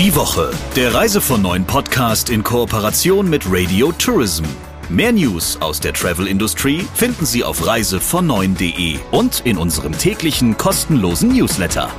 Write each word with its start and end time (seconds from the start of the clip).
Die 0.00 0.16
Woche, 0.16 0.50
der 0.76 0.94
Reise 0.94 1.20
von 1.20 1.42
neuen 1.42 1.66
Podcast 1.66 2.30
in 2.30 2.42
Kooperation 2.42 3.28
mit 3.28 3.42
Radio 3.46 3.92
Tourism. 3.92 4.44
Mehr 4.88 5.12
News 5.12 5.60
aus 5.60 5.78
der 5.78 5.92
Travel-Industrie 5.92 6.86
finden 6.94 7.26
Sie 7.26 7.44
auf 7.44 7.60
reisevon9.de 7.62 8.98
und 9.10 9.42
in 9.44 9.58
unserem 9.58 9.92
täglichen 9.92 10.56
kostenlosen 10.56 11.36
Newsletter. 11.36 11.90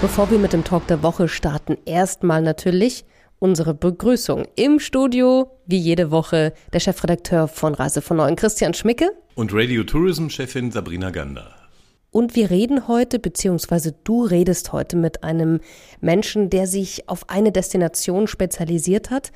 Bevor 0.00 0.28
wir 0.32 0.40
mit 0.40 0.52
dem 0.52 0.64
Talk 0.64 0.88
der 0.88 1.04
Woche 1.04 1.28
starten, 1.28 1.78
erstmal 1.84 2.42
natürlich 2.42 3.04
unsere 3.38 3.72
Begrüßung. 3.72 4.48
Im 4.56 4.80
Studio, 4.80 5.60
wie 5.66 5.78
jede 5.78 6.10
Woche, 6.10 6.54
der 6.72 6.80
Chefredakteur 6.80 7.46
von 7.46 7.72
Reise 7.72 8.02
von 8.02 8.16
Neuen, 8.16 8.34
Christian 8.34 8.74
Schmicke. 8.74 9.12
Und 9.36 9.54
Radio 9.54 9.84
Tourism-Chefin 9.84 10.72
Sabrina 10.72 11.10
Gander. 11.10 11.53
Und 12.14 12.36
wir 12.36 12.48
reden 12.48 12.86
heute, 12.86 13.18
beziehungsweise 13.18 13.90
du 14.04 14.22
redest 14.22 14.72
heute 14.72 14.94
mit 14.96 15.24
einem 15.24 15.58
Menschen, 16.00 16.48
der 16.48 16.68
sich 16.68 17.08
auf 17.08 17.28
eine 17.28 17.50
Destination 17.50 18.28
spezialisiert 18.28 19.10
hat. 19.10 19.32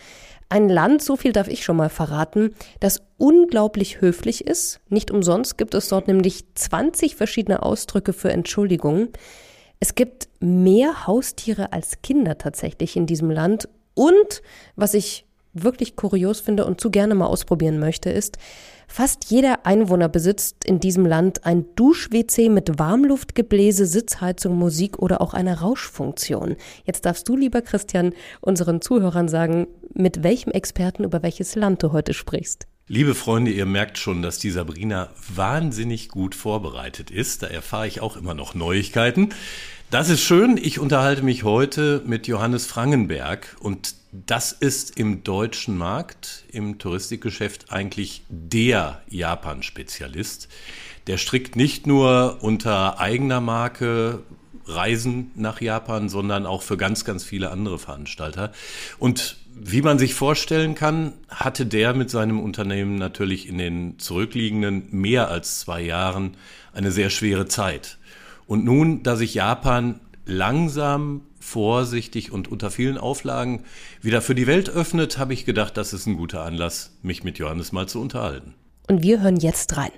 Ein 0.48 0.68
Land, 0.68 1.02
so 1.02 1.16
viel 1.16 1.32
darf 1.32 1.48
ich 1.48 1.64
schon 1.64 1.76
mal 1.76 1.88
verraten, 1.88 2.54
das 2.78 3.02
unglaublich 3.16 4.00
höflich 4.00 4.46
ist. 4.46 4.78
Nicht 4.90 5.10
umsonst 5.10 5.58
gibt 5.58 5.74
es 5.74 5.88
dort 5.88 6.06
nämlich 6.06 6.44
20 6.54 7.16
verschiedene 7.16 7.64
Ausdrücke 7.64 8.12
für 8.12 8.30
Entschuldigung. 8.30 9.08
Es 9.80 9.96
gibt 9.96 10.28
mehr 10.38 11.08
Haustiere 11.08 11.72
als 11.72 12.00
Kinder 12.02 12.38
tatsächlich 12.38 12.94
in 12.94 13.06
diesem 13.06 13.32
Land. 13.32 13.68
Und 13.94 14.40
was 14.76 14.94
ich 14.94 15.26
wirklich 15.52 15.96
kurios 15.96 16.40
finde 16.40 16.64
und 16.64 16.80
zu 16.80 16.90
gerne 16.90 17.14
mal 17.14 17.26
ausprobieren 17.26 17.78
möchte, 17.78 18.10
ist, 18.10 18.38
fast 18.86 19.26
jeder 19.30 19.66
Einwohner 19.66 20.08
besitzt 20.08 20.64
in 20.64 20.80
diesem 20.80 21.04
Land 21.06 21.44
ein 21.44 21.66
Dusch-WC 21.76 22.48
mit 22.48 22.78
Warmluftgebläse, 22.78 23.86
Sitzheizung, 23.86 24.56
Musik 24.56 24.98
oder 24.98 25.20
auch 25.20 25.34
eine 25.34 25.60
Rauschfunktion. 25.60 26.56
Jetzt 26.84 27.04
darfst 27.04 27.28
du, 27.28 27.36
lieber 27.36 27.62
Christian, 27.62 28.14
unseren 28.40 28.80
Zuhörern 28.80 29.28
sagen, 29.28 29.66
mit 29.94 30.22
welchem 30.22 30.50
Experten 30.50 31.04
über 31.04 31.22
welches 31.22 31.54
Land 31.54 31.82
du 31.82 31.92
heute 31.92 32.14
sprichst. 32.14 32.66
Liebe 32.90 33.14
Freunde, 33.14 33.50
ihr 33.50 33.66
merkt 33.66 33.98
schon, 33.98 34.22
dass 34.22 34.38
die 34.38 34.50
Sabrina 34.50 35.10
wahnsinnig 35.34 36.08
gut 36.08 36.34
vorbereitet 36.34 37.10
ist. 37.10 37.42
Da 37.42 37.48
erfahre 37.48 37.86
ich 37.86 38.00
auch 38.00 38.16
immer 38.16 38.32
noch 38.32 38.54
Neuigkeiten. 38.54 39.28
Das 39.90 40.08
ist 40.08 40.22
schön. 40.22 40.56
Ich 40.56 40.78
unterhalte 40.78 41.20
mich 41.20 41.44
heute 41.44 42.02
mit 42.06 42.26
Johannes 42.26 42.64
Frangenberg 42.64 43.58
und 43.60 43.94
das 44.10 44.52
ist 44.52 44.98
im 44.98 45.22
deutschen 45.22 45.76
Markt, 45.76 46.44
im 46.50 46.78
Touristikgeschäft 46.78 47.70
eigentlich 47.70 48.22
der 48.30 49.02
Japan-Spezialist. 49.10 50.48
Der 51.08 51.18
strickt 51.18 51.56
nicht 51.56 51.86
nur 51.86 52.38
unter 52.40 52.98
eigener 52.98 53.42
Marke 53.42 54.22
Reisen 54.64 55.30
nach 55.34 55.60
Japan, 55.60 56.08
sondern 56.08 56.46
auch 56.46 56.62
für 56.62 56.78
ganz, 56.78 57.04
ganz 57.04 57.22
viele 57.22 57.50
andere 57.50 57.78
Veranstalter. 57.78 58.52
Und 58.98 59.36
wie 59.60 59.82
man 59.82 59.98
sich 59.98 60.14
vorstellen 60.14 60.74
kann, 60.74 61.12
hatte 61.28 61.66
der 61.66 61.94
mit 61.94 62.10
seinem 62.10 62.40
Unternehmen 62.40 62.96
natürlich 62.96 63.48
in 63.48 63.58
den 63.58 63.98
zurückliegenden 63.98 64.88
mehr 64.90 65.28
als 65.28 65.60
zwei 65.60 65.80
Jahren 65.82 66.36
eine 66.72 66.90
sehr 66.90 67.10
schwere 67.10 67.46
Zeit. 67.46 67.98
Und 68.46 68.64
nun, 68.64 69.02
da 69.02 69.16
sich 69.16 69.34
Japan 69.34 70.00
langsam, 70.26 71.22
vorsichtig 71.40 72.32
und 72.32 72.48
unter 72.48 72.70
vielen 72.70 72.98
Auflagen 72.98 73.64
wieder 74.02 74.20
für 74.20 74.34
die 74.34 74.46
Welt 74.46 74.68
öffnet, 74.68 75.18
habe 75.18 75.32
ich 75.32 75.44
gedacht, 75.44 75.76
das 75.76 75.92
ist 75.92 76.06
ein 76.06 76.16
guter 76.16 76.42
Anlass, 76.42 76.96
mich 77.02 77.24
mit 77.24 77.38
Johannes 77.38 77.72
mal 77.72 77.88
zu 77.88 78.00
unterhalten. 78.00 78.54
Und 78.88 79.02
wir 79.02 79.22
hören 79.22 79.36
jetzt 79.36 79.76
rein. 79.76 79.90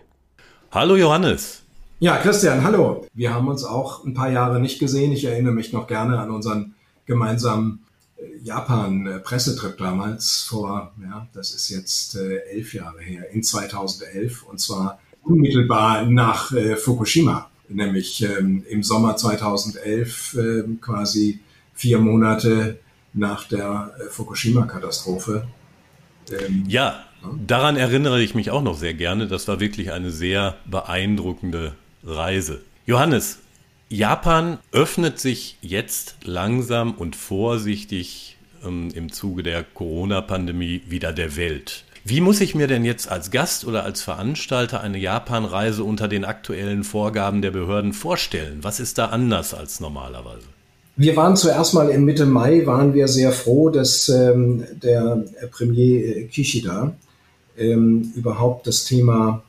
Hallo 0.71 0.97
Johannes. 0.97 1.63
Ja, 1.99 2.17
Christian, 2.17 2.63
hallo. 2.65 3.07
Wir 3.15 3.35
haben 3.35 3.49
uns 3.49 3.65
auch 3.65 4.05
ein 4.05 4.15
paar 4.15 4.31
Jahre 4.31 4.61
nicht 4.61 4.79
gesehen. 4.79 5.13
Ich 5.13 5.25
erinnere 5.25 5.53
mich 5.53 5.73
noch 5.73 5.87
gerne 5.87 6.19
an 6.19 6.31
unseren 6.31 6.75
gemeinsamen 7.07 7.81
Japan-Pressetrip 8.43 9.79
damals 9.79 10.47
vor, 10.49 10.93
ja, 11.03 11.27
das 11.33 11.53
ist 11.53 11.69
jetzt 11.69 12.17
äh, 12.17 12.39
elf 12.53 12.75
Jahre 12.75 13.01
her, 13.01 13.31
in 13.33 13.43
2011 13.43 14.43
und 14.45 14.61
zwar 14.61 14.99
unmittelbar 15.23 16.07
nach 16.07 16.53
äh, 16.53 16.77
Fukushima, 16.77 17.51
nämlich 17.69 18.23
ähm, 18.23 18.65
im 18.69 18.83
Sommer 18.83 19.17
2011 19.17 20.35
äh, 20.35 20.63
quasi 20.81 21.41
vier 21.75 21.99
Monate 21.99 22.79
nach 23.13 23.45
der 23.49 23.93
äh, 23.99 24.11
Fukushima-Katastrophe. 24.11 25.47
Ähm, 26.31 26.65
ja, 26.69 27.05
daran 27.47 27.77
erinnere 27.77 28.23
ich 28.23 28.35
mich 28.35 28.51
auch 28.51 28.63
noch 28.63 28.79
sehr 28.79 28.95
gerne. 28.95 29.27
Das 29.27 29.49
war 29.49 29.61
wirklich 29.61 29.93
eine 29.93 30.11
sehr 30.11 30.57
beeindruckende 30.67 31.75
Reise. 32.05 32.61
Johannes, 32.87 33.39
Japan 33.93 34.59
öffnet 34.71 35.19
sich 35.19 35.57
jetzt 35.63 36.15
langsam 36.23 36.95
und 36.95 37.17
vorsichtig 37.17 38.37
ähm, 38.65 38.91
im 38.95 39.11
Zuge 39.11 39.43
der 39.43 39.65
Corona-Pandemie 39.65 40.83
wieder 40.87 41.13
der 41.13 41.35
Welt. 41.35 41.83
Wie 42.05 42.21
muss 42.21 42.41
ich 42.41 42.55
mir 42.55 42.69
denn 42.69 42.85
jetzt 42.85 43.11
als 43.11 43.33
Gast 43.33 43.67
oder 43.67 43.83
als 43.83 44.01
Veranstalter 44.01 44.81
eine 44.81 44.99
Japanreise 44.99 45.83
unter 45.83 46.07
den 46.07 46.25
aktuellen 46.25 46.85
Vorgaben 46.85 47.43
der 47.43 47.51
Behörden 47.51 47.93
vorstellen? 47.93 48.61
Was 48.63 48.79
ist 48.79 48.97
da 48.97 49.07
anders 49.07 49.55
als 49.55 49.81
normalerweise? 49.81 50.47
Wir 50.95 51.17
waren 51.17 51.37
zuerst 51.37 51.75
mal 51.75 51.89
im 51.91 52.05
Mitte 52.05 52.27
Mai, 52.27 52.65
waren 52.67 52.95
wir 52.95 53.09
sehr 53.09 53.33
froh, 53.33 53.71
dass 53.71 54.09
ähm, 54.09 54.67
der 54.81 55.25
Premier 55.51 56.29
Kishida 56.29 56.95
ähm, 57.59 58.13
überhaupt 58.15 58.69
das 58.69 58.85
Thema 58.85 59.43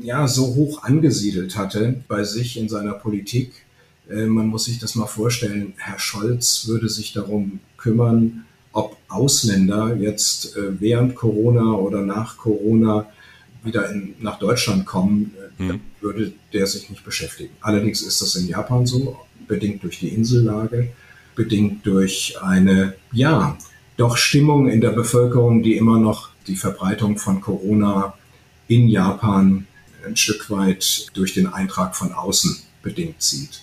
ja, 0.00 0.28
so 0.28 0.54
hoch 0.54 0.84
angesiedelt 0.84 1.56
hatte 1.56 1.96
bei 2.06 2.22
sich 2.22 2.56
in 2.56 2.68
seiner 2.68 2.92
Politik 2.92 3.64
äh, 4.10 4.26
man 4.26 4.46
muss 4.46 4.64
sich 4.64 4.78
das 4.78 4.94
mal 4.94 5.06
vorstellen, 5.06 5.74
Herr 5.76 5.98
Scholz 5.98 6.66
würde 6.66 6.88
sich 6.88 7.12
darum 7.12 7.60
kümmern, 7.76 8.44
ob 8.72 8.96
Ausländer 9.08 9.96
jetzt 9.96 10.56
äh, 10.56 10.80
während 10.80 11.14
Corona 11.14 11.72
oder 11.72 12.02
nach 12.02 12.36
Corona 12.36 13.06
wieder 13.62 13.90
in, 13.90 14.14
nach 14.20 14.38
Deutschland 14.38 14.86
kommen, 14.86 15.32
mhm. 15.58 15.80
würde 16.00 16.32
der 16.52 16.66
sich 16.66 16.90
nicht 16.90 17.04
beschäftigen. 17.04 17.52
Allerdings 17.60 18.02
ist 18.02 18.22
das 18.22 18.36
in 18.36 18.48
Japan 18.48 18.86
so, 18.86 19.18
bedingt 19.46 19.82
durch 19.82 19.98
die 19.98 20.08
Insellage, 20.08 20.92
bedingt 21.34 21.84
durch 21.86 22.36
eine, 22.40 22.94
ja, 23.12 23.58
doch 23.96 24.16
Stimmung 24.16 24.68
in 24.68 24.80
der 24.80 24.90
Bevölkerung, 24.90 25.62
die 25.62 25.76
immer 25.76 25.98
noch 25.98 26.30
die 26.46 26.56
Verbreitung 26.56 27.18
von 27.18 27.40
Corona 27.40 28.14
in 28.68 28.88
Japan 28.88 29.66
ein 30.06 30.16
Stück 30.16 30.50
weit 30.50 31.08
durch 31.14 31.34
den 31.34 31.46
Eintrag 31.48 31.96
von 31.96 32.12
außen 32.12 32.56
bedingt 32.82 33.20
sieht. 33.20 33.62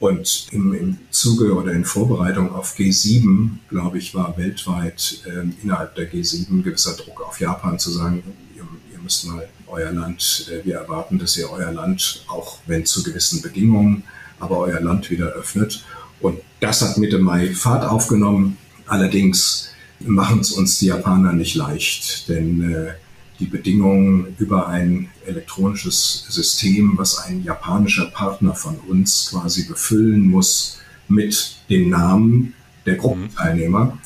Und 0.00 0.46
im, 0.50 0.72
im 0.72 0.98
Zuge 1.10 1.54
oder 1.54 1.72
in 1.72 1.84
Vorbereitung 1.84 2.54
auf 2.54 2.74
G7, 2.74 3.50
glaube 3.68 3.98
ich, 3.98 4.14
war 4.14 4.36
weltweit 4.38 5.22
äh, 5.26 5.44
innerhalb 5.62 5.94
der 5.94 6.10
G7 6.10 6.62
gewisser 6.62 6.96
Druck 6.96 7.20
auf 7.20 7.38
Japan 7.38 7.78
zu 7.78 7.90
sagen, 7.90 8.22
ihr, 8.56 8.66
ihr 8.92 8.98
müsst 8.98 9.26
mal 9.26 9.46
euer 9.66 9.92
Land, 9.92 10.50
äh, 10.50 10.64
wir 10.64 10.76
erwarten, 10.76 11.18
dass 11.18 11.36
ihr 11.36 11.50
euer 11.50 11.70
Land, 11.70 12.24
auch 12.28 12.60
wenn 12.66 12.86
zu 12.86 13.02
gewissen 13.02 13.42
Bedingungen, 13.42 14.04
aber 14.38 14.56
euer 14.58 14.80
Land 14.80 15.10
wieder 15.10 15.26
öffnet. 15.26 15.84
Und 16.20 16.38
das 16.60 16.80
hat 16.80 16.96
Mitte 16.96 17.18
Mai 17.18 17.52
Fahrt 17.54 17.84
aufgenommen. 17.84 18.56
Allerdings 18.86 19.68
machen 20.00 20.40
es 20.40 20.52
uns 20.52 20.78
die 20.78 20.86
Japaner 20.86 21.34
nicht 21.34 21.54
leicht, 21.54 22.26
denn 22.30 22.72
äh, 22.72 22.92
die 23.40 23.46
Bedingungen 23.46 24.36
über 24.38 24.68
ein 24.68 25.08
elektronisches 25.26 26.26
System, 26.28 26.92
was 26.96 27.18
ein 27.18 27.42
japanischer 27.42 28.06
Partner 28.06 28.54
von 28.54 28.76
uns 28.76 29.30
quasi 29.30 29.64
befüllen 29.64 30.28
muss 30.28 30.78
mit 31.08 31.56
den 31.70 31.88
Namen 31.88 32.54
der 32.86 32.96
Gruppenteilnehmer, 32.96 33.98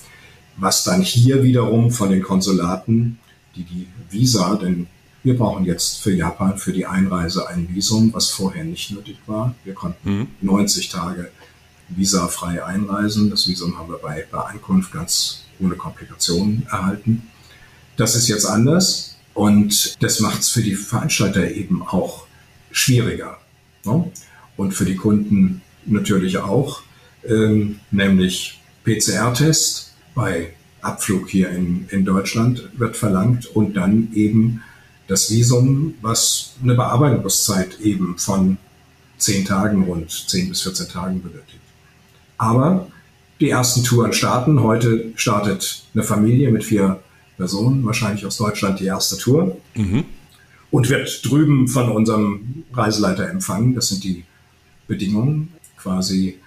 was 0.56 0.84
dann 0.84 1.02
hier 1.02 1.42
wiederum 1.42 1.90
von 1.90 2.10
den 2.10 2.22
Konsulaten, 2.22 3.18
die 3.56 3.64
die 3.64 3.88
Visa, 4.10 4.56
denn 4.56 4.86
wir 5.24 5.36
brauchen 5.36 5.64
jetzt 5.64 6.02
für 6.02 6.12
Japan 6.12 6.58
für 6.58 6.72
die 6.72 6.86
Einreise 6.86 7.48
ein 7.48 7.68
Visum, 7.74 8.12
was 8.12 8.30
vorher 8.30 8.62
nicht 8.62 8.90
nötig 8.90 9.18
war. 9.26 9.54
Wir 9.64 9.74
konnten 9.74 10.18
mhm. 10.18 10.28
90 10.42 10.90
Tage 10.90 11.30
visafrei 11.88 12.64
einreisen. 12.64 13.30
Das 13.30 13.48
Visum 13.48 13.78
haben 13.78 13.88
wir 13.88 13.98
bei, 13.98 14.26
bei 14.30 14.38
Ankunft 14.38 14.92
ganz 14.92 15.44
ohne 15.60 15.76
Komplikationen 15.76 16.66
erhalten. 16.70 17.22
Das 17.96 18.14
ist 18.16 18.28
jetzt 18.28 18.44
anders. 18.44 19.13
Und 19.34 20.02
das 20.02 20.20
macht 20.20 20.40
es 20.40 20.50
für 20.50 20.62
die 20.62 20.76
Veranstalter 20.76 21.50
eben 21.50 21.82
auch 21.86 22.26
schwieriger. 22.70 23.38
Ne? 23.84 24.10
Und 24.56 24.72
für 24.72 24.84
die 24.84 24.96
Kunden 24.96 25.60
natürlich 25.84 26.38
auch, 26.38 26.82
ähm, 27.26 27.80
nämlich 27.90 28.60
PCR-Test 28.84 29.92
bei 30.14 30.54
Abflug 30.80 31.28
hier 31.28 31.50
in, 31.50 31.88
in 31.90 32.04
Deutschland 32.04 32.68
wird 32.76 32.96
verlangt 32.96 33.46
und 33.46 33.74
dann 33.74 34.10
eben 34.14 34.62
das 35.08 35.30
Visum, 35.30 35.94
was 36.00 36.54
eine 36.62 36.74
Bearbeitungszeit 36.74 37.80
eben 37.80 38.16
von 38.18 38.58
zehn 39.18 39.44
Tagen, 39.44 39.84
rund 39.84 40.10
zehn 40.10 40.48
bis 40.48 40.62
14 40.62 40.88
Tagen 40.88 41.22
benötigt. 41.22 41.60
Aber 42.38 42.88
die 43.40 43.50
ersten 43.50 43.82
Touren 43.82 44.12
starten. 44.12 44.62
Heute 44.62 45.12
startet 45.16 45.84
eine 45.94 46.04
Familie 46.04 46.50
mit 46.50 46.64
vier 46.64 47.00
Personen, 47.36 47.84
wahrscheinlich 47.84 48.24
aus 48.26 48.36
Deutschland 48.36 48.80
die 48.80 48.86
erste 48.86 49.16
Tour. 49.18 49.56
Mhm. 49.74 50.04
und 50.70 50.90
wird 50.90 51.20
drüben 51.24 51.68
von 51.68 51.88
unserem 51.88 52.64
Reiseleiter 52.72 53.30
empfangen. 53.30 53.76
Das 53.76 53.88
sind 53.88 54.02
die 54.02 54.24
Bedingungen, 54.88 55.52
quasi 55.76 56.40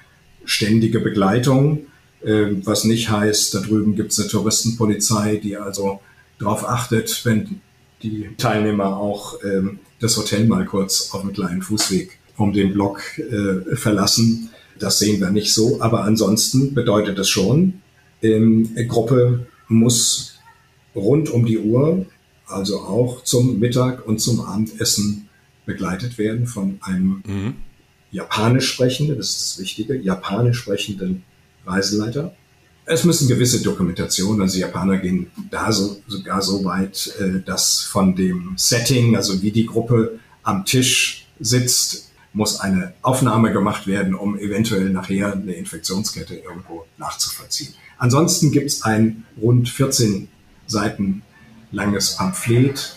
ständige 0.44 1.00
Begleitung, 1.00 1.88
äh, 2.24 2.48
was 2.63 2.84
nicht 2.84 3.10
heißt, 3.10 3.54
da 3.54 3.60
drüben 3.60 3.95
gibt 3.95 4.12
es 4.12 4.19
eine 4.19 4.28
Touristenpolizei, 4.28 5.38
die 5.38 5.56
also 5.56 6.01
darauf 6.39 6.68
achtet, 6.68 7.22
wenn 7.24 7.62
die 8.04 8.30
Teilnehmer 8.38 8.98
auch 8.98 9.42
ähm, 9.44 9.80
das 10.00 10.18
Hotel 10.18 10.45
mal 10.45 10.66
kurz 10.66 11.12
auf 11.12 11.22
einem 11.22 11.33
kleinen 11.33 11.62
Fußweg 11.62 12.19
um 12.38 12.54
den 12.54 12.74
Block 12.74 13.01
äh, 13.18 13.75
verlassen. 13.75 14.50
Das 14.78 15.00
sehen 15.00 15.19
wir 15.19 15.31
nicht 15.31 15.54
so, 15.54 15.81
aber 15.81 16.04
ansonsten 16.04 16.74
bedeutet 16.74 17.18
es 17.18 17.30
schon, 17.30 17.81
ähm, 18.22 18.69
eine 18.75 18.88
Gruppe 18.88 19.48
muss 19.68 20.37
rund 20.98 21.30
um 21.30 21.46
die 21.46 21.60
Uhr, 21.60 22.06
also 22.48 22.80
auch 22.80 23.24
zum 23.24 23.60
Mittag 23.60 24.06
und 24.06 24.20
zum 24.20 24.42
Abendessen 24.42 25.30
begleitet 25.66 26.18
werden 26.18 26.48
von 26.48 26.80
einem 26.82 27.22
mhm. 27.26 27.54
japanisch 28.12 28.70
sprechenden, 28.70 29.18
das 29.18 29.30
ist 29.30 29.42
das 29.42 29.60
Wichtige, 29.60 29.96
japanisch 29.96 30.60
sprechenden 30.60 31.24
Reiseleiter. 31.66 32.36
Es 32.86 33.04
müssen 33.04 33.28
gewisse 33.28 33.62
Dokumentationen, 33.62 34.42
also 34.42 34.58
Japaner 34.58 34.98
gehen 34.98 35.30
da 35.52 35.74
so, 35.74 36.02
sogar 36.08 36.42
so 36.42 36.64
weit, 36.64 37.14
äh, 37.20 37.42
dass 37.46 37.82
von 37.82 38.16
dem 38.16 38.54
Setting, 38.56 39.16
also 39.18 39.42
wie 39.42 39.52
die 39.52 39.66
Gruppe 39.66 40.20
am 40.44 40.64
Tisch 40.64 41.28
sitzt, 41.40 42.12
muss 42.32 42.62
eine 42.62 42.94
Aufnahme 43.02 43.52
gemacht 43.52 43.88
werden, 43.88 44.16
um 44.16 44.38
eventuell 44.40 44.90
nachher 44.90 45.34
eine 45.34 45.54
Infektionskette 45.54 46.36
irgendwo 46.36 46.86
nachzuvollziehen. 46.98 47.74
Ansonsten 47.98 48.52
gibt 48.52 48.68
es 48.68 48.84
ein 48.84 49.26
rund 49.42 49.68
14 49.68 50.30
Seiten 50.68 51.24
langes 51.72 52.16
Pamphlet, 52.16 52.96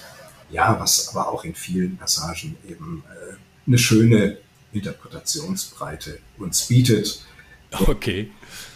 ja, 0.50 0.78
was 0.78 1.08
aber 1.08 1.28
auch 1.28 1.44
in 1.44 1.54
vielen 1.54 1.96
Passagen 1.96 2.56
eben 2.68 3.02
äh, 3.08 3.34
eine 3.66 3.78
schöne 3.78 4.38
Interpretationsbreite 4.72 6.18
uns 6.38 6.66
bietet. 6.66 7.24
Okay. 7.72 8.30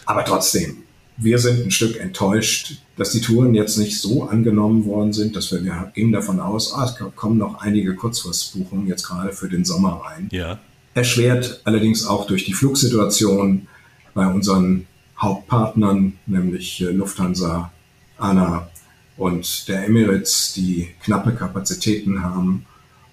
Aber 0.05 0.23
trotzdem, 0.23 0.83
wir 1.17 1.39
sind 1.39 1.65
ein 1.65 1.71
Stück 1.71 1.99
enttäuscht, 1.99 2.81
dass 2.97 3.11
die 3.11 3.21
Touren 3.21 3.55
jetzt 3.55 3.77
nicht 3.77 3.99
so 3.99 4.23
angenommen 4.23 4.85
worden 4.85 5.13
sind, 5.13 5.35
dass 5.35 5.51
wir, 5.51 5.63
wir 5.63 5.91
gingen 5.93 6.11
davon 6.11 6.39
aus, 6.39 6.73
ah, 6.73 6.85
es 6.85 7.15
kommen 7.15 7.37
noch 7.37 7.61
einige 7.61 7.95
Kurzfristbuchungen 7.95 8.87
jetzt 8.87 9.03
gerade 9.03 9.33
für 9.33 9.49
den 9.49 9.65
Sommer 9.65 10.01
rein. 10.05 10.29
Ja. 10.31 10.59
Erschwert 10.93 11.61
allerdings 11.65 12.05
auch 12.05 12.25
durch 12.25 12.45
die 12.45 12.53
Flugsituation 12.53 13.67
bei 14.13 14.27
unseren 14.27 14.87
Hauptpartnern, 15.17 16.13
nämlich 16.25 16.81
äh, 16.81 16.85
Lufthansa, 16.85 17.71
ANA 18.17 18.69
und 19.17 19.67
der 19.67 19.85
Emirates, 19.85 20.53
die 20.53 20.89
knappe 21.03 21.33
Kapazitäten 21.33 22.23
haben 22.23 22.65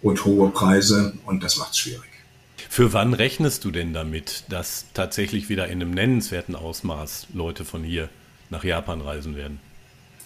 und 0.02 0.24
hohe 0.24 0.50
Preise 0.50 1.14
und 1.26 1.42
das 1.42 1.58
macht 1.58 1.72
es 1.72 1.78
schwierig. 1.78 2.10
Für 2.68 2.92
wann 2.92 3.14
rechnest 3.14 3.64
du 3.64 3.70
denn 3.70 3.92
damit, 3.92 4.44
dass 4.48 4.86
tatsächlich 4.94 5.48
wieder 5.48 5.66
in 5.66 5.82
einem 5.82 5.90
nennenswerten 5.90 6.54
Ausmaß 6.56 7.28
Leute 7.34 7.64
von 7.64 7.84
hier 7.84 8.08
nach 8.50 8.64
Japan 8.64 9.00
reisen 9.00 9.36
werden? 9.36 9.60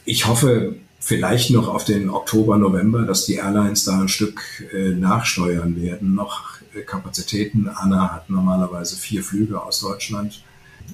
Ich 0.04 0.26
hoffe 0.26 0.76
vielleicht 1.00 1.50
noch 1.50 1.68
auf 1.68 1.84
den 1.84 2.08
Oktober, 2.08 2.56
November, 2.56 3.02
dass 3.02 3.26
die 3.26 3.34
Airlines 3.34 3.84
da 3.84 4.00
ein 4.00 4.08
Stück 4.08 4.40
äh, 4.72 4.90
nachsteuern 4.90 5.80
werden. 5.82 6.14
Noch 6.14 6.60
äh, 6.74 6.82
Kapazitäten. 6.82 7.68
Anna 7.68 8.12
hat 8.12 8.30
normalerweise 8.30 8.96
vier 8.96 9.22
Flüge 9.22 9.60
aus 9.60 9.80
Deutschland. 9.80 10.42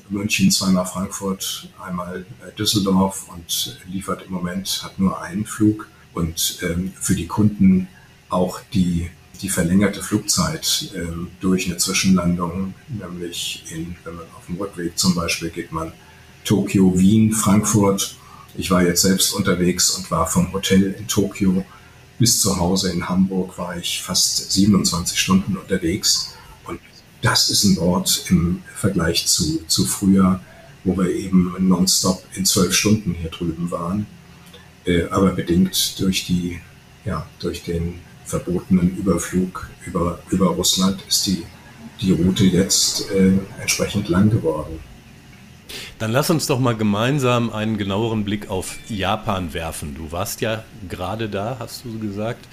München, 0.09 0.50
zweimal 0.50 0.87
Frankfurt, 0.87 1.69
einmal 1.83 2.25
äh, 2.47 2.53
Düsseldorf 2.56 3.29
und 3.29 3.81
liefert 3.87 4.27
im 4.27 4.33
Moment, 4.33 4.83
hat 4.83 4.99
nur 4.99 5.21
einen 5.21 5.47
Flug. 5.47 5.89
Und 6.15 6.59
ähm, 6.62 6.93
für 7.00 7.15
die 7.15 7.27
Kunden 7.27 7.89
auch 8.29 8.61
die 8.75 9.11
die 9.43 9.49
verlängerte 9.49 10.03
Flugzeit 10.03 10.93
ähm, 10.94 11.29
durch 11.41 11.67
eine 11.67 11.77
Zwischenlandung, 11.77 12.75
nämlich 12.89 13.65
in, 13.71 13.97
wenn 14.05 14.15
man 14.15 14.25
auf 14.37 14.47
dem 14.47 14.56
Rückweg 14.56 14.97
zum 14.97 15.17
Beispiel 15.17 15.50
geht 15.50 15.73
man 15.73 15.93
Tokio, 16.45 16.97
Wien, 16.97 17.33
Frankfurt. 17.33 18.17
Ich 18.55 18.71
war 18.71 18.85
jetzt 18.85 19.03
selbst 19.03 19.33
unterwegs 19.33 19.91
und 19.91 20.11
war 20.12 20.29
vom 20.29 20.53
Hotel 20.53 20.93
in 20.93 21.09
Tokio 21.09 21.65
bis 22.19 22.41
zu 22.41 22.56
Hause 22.56 22.93
in 22.93 23.09
Hamburg 23.09 23.59
war 23.59 23.77
ich 23.77 24.00
fast 24.00 24.53
27 24.53 25.19
Stunden 25.19 25.56
unterwegs. 25.56 26.35
Das 27.23 27.51
ist 27.51 27.65
ein 27.65 27.79
Ort 27.79 28.25
im 28.29 28.63
Vergleich 28.75 29.27
zu, 29.27 29.65
zu 29.69 29.87
früher, 29.87 30.41
wo 30.83 30.97
wir 30.99 31.09
eben 31.09 31.55
nonstop 31.61 32.23
in 32.35 32.45
zwölf 32.45 32.75
Stunden 32.75 33.15
hier 33.15 33.31
drüben 33.31 33.71
waren. 33.71 34.07
Äh, 34.85 35.05
aber 35.05 35.31
bedingt 35.31 36.01
durch 36.01 36.27
die, 36.27 36.61
ja, 37.05 37.25
durch 37.39 37.63
den 37.63 38.01
verbotenen 38.25 38.97
Überflug 38.97 39.71
über, 39.87 40.19
über 40.31 40.49
Russland 40.49 41.01
ist 41.09 41.27
die, 41.27 41.45
die 42.01 42.11
Route 42.11 42.45
jetzt 42.45 43.09
äh, 43.13 43.39
entsprechend 43.61 44.09
lang 44.09 44.29
geworden. 44.29 44.81
Dann 46.01 46.11
lass 46.11 46.29
uns 46.29 46.49
doch 46.49 46.59
mal 46.59 46.77
gemeinsam 46.77 47.51
einen 47.51 47.79
genaueren 47.79 48.25
Blick 48.25 48.51
auf 48.51 48.77
Japan 48.89 49.55
werfen. 49.55 49.95
Du 49.95 50.11
warst 50.11 50.41
ja 50.41 50.65
gerade 50.89 51.29
da, 51.29 51.57
hast 51.61 51.85
du 51.85 52.01
gesagt. 52.01 52.45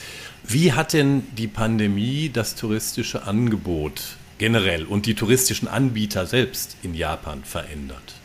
Wie 0.43 0.73
hat 0.73 0.93
denn 0.93 1.23
die 1.35 1.47
Pandemie 1.47 2.29
das 2.31 2.53
touristische 2.53 3.23
Angebot 3.23 4.01
generell 4.39 4.85
und 4.85 5.05
die 5.05 5.13
touristischen 5.13 5.67
Anbieter 5.67 6.25
selbst 6.25 6.77
in 6.81 6.95
Japan 6.95 7.43
verändert? 7.43 8.15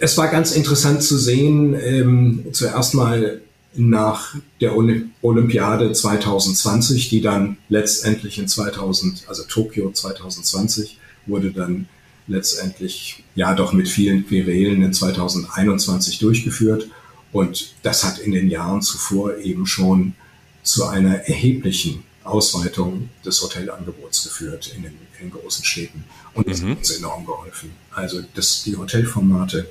Es 0.00 0.18
war 0.18 0.28
ganz 0.28 0.52
interessant 0.52 1.02
zu 1.02 1.16
sehen, 1.16 1.74
ähm, 1.80 2.46
zuerst 2.52 2.94
mal 2.94 3.42
nach 3.74 4.34
der 4.60 4.74
Olympiade 4.76 5.92
2020, 5.92 7.08
die 7.08 7.20
dann 7.20 7.58
letztendlich 7.68 8.38
in 8.38 8.48
2000, 8.48 9.24
also 9.28 9.44
Tokio 9.44 9.92
2020, 9.92 10.98
wurde 11.26 11.52
dann 11.52 11.86
letztendlich 12.26 13.22
ja 13.34 13.54
doch 13.54 13.72
mit 13.72 13.88
vielen 13.88 14.26
Querelen 14.26 14.82
in 14.82 14.92
2021 14.92 16.18
durchgeführt. 16.18 16.88
Und 17.32 17.74
das 17.82 18.02
hat 18.04 18.18
in 18.18 18.32
den 18.32 18.48
Jahren 18.50 18.82
zuvor 18.82 19.36
eben 19.38 19.66
schon 19.66 20.14
zu 20.62 20.86
einer 20.86 21.28
erheblichen 21.28 22.02
Ausweitung 22.30 23.10
des 23.24 23.42
Hotelangebots 23.42 24.24
geführt 24.24 24.72
in 24.74 24.82
den, 24.82 24.98
in 25.20 25.30
großen 25.30 25.64
Städten. 25.64 26.04
Und 26.34 26.48
das 26.48 26.62
mhm. 26.62 26.70
hat 26.70 26.78
uns 26.78 26.90
enorm 26.90 27.26
geholfen. 27.26 27.72
Also 27.92 28.22
dass 28.34 28.62
die 28.64 28.76
Hotelformate, 28.76 29.68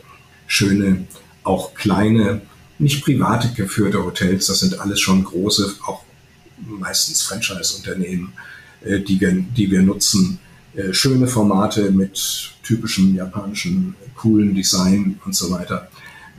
schöne, 0.47 1.06
auch 1.44 1.73
kleine, 1.73 2.41
nicht 2.77 3.03
private 3.03 3.50
geführte 3.53 4.03
Hotels, 4.03 4.47
das 4.47 4.59
sind 4.59 4.79
alles 4.79 5.00
schon 5.00 5.23
große, 5.23 5.75
auch 5.85 6.03
meistens 6.57 7.21
Franchise-Unternehmen, 7.21 8.33
äh, 8.83 9.00
die, 9.00 9.19
wir, 9.19 9.31
die 9.33 9.69
wir 9.71 9.81
nutzen. 9.81 10.39
Äh, 10.75 10.94
schöne 10.94 11.27
Formate 11.27 11.92
mit 11.92 12.51
typischem 12.63 13.16
japanischen 13.16 13.95
coolen 14.16 14.54
Design 14.54 15.19
und 15.25 15.35
so 15.35 15.51
weiter. 15.51 15.89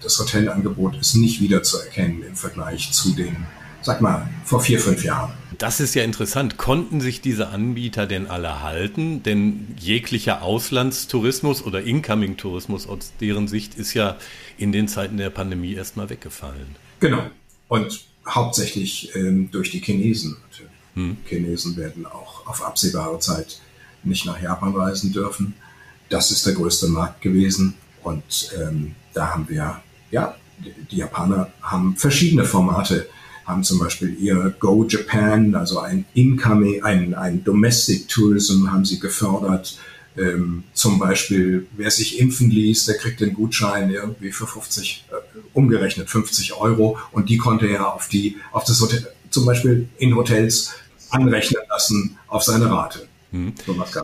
Das 0.02 0.18
Hotelangebot 0.18 0.98
ist 0.98 1.14
nicht 1.16 1.40
wiederzuerkennen 1.40 2.22
im 2.22 2.36
Vergleich 2.36 2.92
zu 2.92 3.10
den, 3.10 3.36
sag 3.82 4.00
mal, 4.00 4.28
vor 4.44 4.60
vier, 4.60 4.78
fünf 4.80 5.04
Jahren. 5.04 5.32
Das 5.60 5.78
ist 5.78 5.94
ja 5.94 6.04
interessant. 6.04 6.56
Konnten 6.56 7.02
sich 7.02 7.20
diese 7.20 7.48
Anbieter 7.48 8.06
denn 8.06 8.28
alle 8.28 8.62
halten? 8.62 9.22
Denn 9.22 9.76
jeglicher 9.78 10.40
Auslandstourismus 10.40 11.62
oder 11.62 11.82
Incoming-Tourismus 11.82 12.86
aus 12.86 13.12
deren 13.20 13.46
Sicht 13.46 13.74
ist 13.74 13.92
ja 13.92 14.16
in 14.56 14.72
den 14.72 14.88
Zeiten 14.88 15.18
der 15.18 15.28
Pandemie 15.28 15.74
erstmal 15.74 16.08
weggefallen. 16.08 16.76
Genau. 17.00 17.26
Und 17.68 18.06
hauptsächlich 18.26 19.14
ähm, 19.14 19.50
durch 19.50 19.70
die 19.70 19.80
Chinesen 19.80 20.38
natürlich. 20.48 20.72
Hm. 20.94 21.18
Chinesen 21.26 21.76
werden 21.76 22.06
auch 22.06 22.46
auf 22.46 22.64
absehbare 22.64 23.18
Zeit 23.18 23.60
nicht 24.02 24.24
nach 24.24 24.40
Japan 24.40 24.74
reisen 24.74 25.12
dürfen. 25.12 25.52
Das 26.08 26.30
ist 26.30 26.46
der 26.46 26.54
größte 26.54 26.88
Markt 26.88 27.20
gewesen. 27.20 27.74
Und 28.02 28.50
ähm, 28.58 28.94
da 29.12 29.34
haben 29.34 29.46
wir, 29.50 29.82
ja, 30.10 30.36
die 30.90 30.96
Japaner 30.96 31.52
haben 31.60 31.98
verschiedene 31.98 32.46
Formate 32.46 33.10
haben 33.50 33.64
zum 33.64 33.78
Beispiel 33.78 34.16
ihr 34.18 34.54
Go 34.58 34.86
Japan, 34.88 35.54
also 35.54 35.80
ein 35.80 36.04
Incoming, 36.14 36.82
ein, 36.82 37.14
ein 37.14 37.44
Domestic 37.44 38.08
Tourism 38.08 38.70
haben 38.70 38.84
sie 38.84 38.98
gefördert. 38.98 39.78
Ähm, 40.16 40.64
zum 40.74 40.98
Beispiel, 40.98 41.66
wer 41.76 41.90
sich 41.90 42.18
impfen 42.18 42.50
ließ, 42.50 42.86
der 42.86 42.96
kriegt 42.96 43.20
den 43.20 43.34
Gutschein 43.34 43.90
irgendwie 43.90 44.32
für 44.32 44.46
50, 44.46 45.04
äh, 45.10 45.38
umgerechnet 45.52 46.10
50 46.10 46.54
Euro 46.54 46.98
und 47.12 47.28
die 47.28 47.36
konnte 47.36 47.68
er 47.68 47.94
auf 47.94 48.08
die, 48.08 48.36
auf 48.52 48.64
das 48.64 48.80
Hotel, 48.80 49.06
zum 49.30 49.46
Beispiel 49.46 49.88
in 49.98 50.16
Hotels 50.16 50.72
anrechnen 51.10 51.62
lassen 51.68 52.18
auf 52.26 52.42
seine 52.42 52.70
Rate. 52.70 53.09
Hm. 53.32 53.54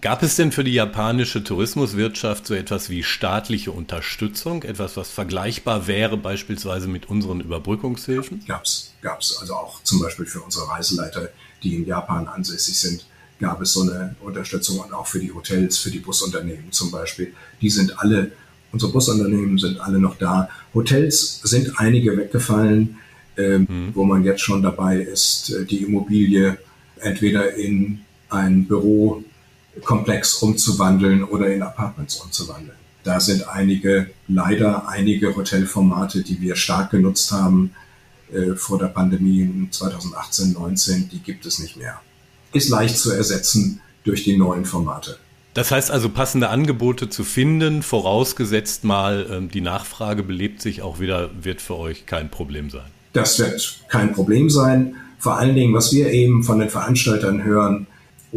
Gab 0.03 0.23
es 0.23 0.37
denn 0.37 0.53
für 0.53 0.63
die 0.63 0.75
japanische 0.75 1.43
Tourismuswirtschaft 1.43 2.47
so 2.47 2.55
etwas 2.55 2.91
wie 2.91 3.03
staatliche 3.03 3.73
Unterstützung, 3.73 4.63
etwas, 4.63 4.97
was 4.97 5.11
vergleichbar 5.11 5.89
wäre 5.89 6.17
beispielsweise 6.17 6.87
mit 6.87 7.09
unseren 7.09 7.41
Überbrückungshilfen? 7.41 8.45
Gab's, 8.47 8.93
gab's. 9.03 9.37
Also 9.41 9.55
auch 9.55 9.83
zum 9.83 10.01
Beispiel 10.01 10.27
für 10.27 10.41
unsere 10.41 10.69
Reiseleiter, 10.69 11.31
die 11.63 11.75
in 11.75 11.87
Japan 11.87 12.29
ansässig 12.29 12.79
sind, 12.79 13.07
gab 13.41 13.61
es 13.61 13.73
so 13.73 13.83
eine 13.83 14.15
Unterstützung 14.21 14.79
und 14.79 14.93
auch 14.93 15.07
für 15.07 15.19
die 15.19 15.33
Hotels, 15.33 15.79
für 15.79 15.91
die 15.91 15.99
Busunternehmen 15.99 16.71
zum 16.71 16.91
Beispiel. 16.93 17.35
Die 17.61 17.71
sind 17.71 17.99
alle, 17.99 18.31
unsere 18.73 18.93
Busunternehmen 18.93 19.59
sind 19.59 19.81
alle 19.81 19.99
noch 19.99 20.17
da. 20.17 20.49
Hotels 20.73 21.41
sind 21.43 21.79
einige 21.79 22.17
weggefallen, 22.17 22.99
äh, 23.35 23.59
hm. 23.59 23.91
wo 23.93 24.05
man 24.05 24.23
jetzt 24.25 24.41
schon 24.41 24.63
dabei 24.63 25.01
ist, 25.01 25.51
äh, 25.51 25.65
die 25.65 25.83
Immobilie 25.83 26.59
entweder 27.01 27.55
in 27.55 28.06
ein 28.29 28.67
Bürokomplex 28.67 30.35
umzuwandeln 30.35 31.25
oder 31.25 31.53
in 31.53 31.63
Apartments 31.63 32.17
umzuwandeln. 32.17 32.77
Da 33.05 33.21
sind 33.21 33.49
einige, 33.49 34.11
leider 34.27 34.89
einige 34.89 35.37
Hotelformate, 35.37 36.23
die 36.23 36.41
wir 36.41 36.57
stark 36.57 36.91
genutzt 36.91 37.31
haben 37.31 37.71
äh, 38.33 38.57
vor 38.57 38.79
der 38.79 38.89
Pandemie 38.89 39.43
in 39.43 39.69
2018, 39.71 40.55
19, 40.55 41.09
die 41.09 41.21
gibt 41.21 41.47
es 41.47 41.61
nicht 41.61 41.77
mehr. 41.77 42.01
Ist 42.53 42.69
leicht 42.69 42.99
zu 42.99 43.13
ersetzen 43.13 43.81
durch 44.03 44.25
die 44.25 44.37
neuen 44.37 44.65
Formate. 44.65 45.19
Das 45.55 45.71
heißt 45.71 45.91
also, 45.91 46.09
passende 46.09 46.49
Angebote 46.49 47.09
zu 47.09 47.25
finden, 47.25 47.83
vorausgesetzt 47.83 48.85
mal, 48.85 49.27
ähm, 49.31 49.51
die 49.51 49.61
Nachfrage 49.63 50.23
belebt 50.23 50.61
sich 50.61 50.83
auch 50.83 51.01
wieder, 51.01 51.31
wird 51.41 51.63
für 51.63 51.77
euch 51.77 52.07
kein 52.07 52.31
Problem 52.31 52.71
sein. 52.71 52.91
Das 53.13 53.39
wird 53.39 53.81
kein 53.89 54.13
Problem 54.13 54.51
sein. 54.51 54.97
Vor 55.19 55.39
allen 55.39 55.55
Dingen, 55.55 55.73
was 55.73 55.93
wir 55.93 56.11
eben 56.11 56.45
von 56.45 56.59
den 56.59 56.69
Veranstaltern 56.69 57.43
hören, 57.43 57.87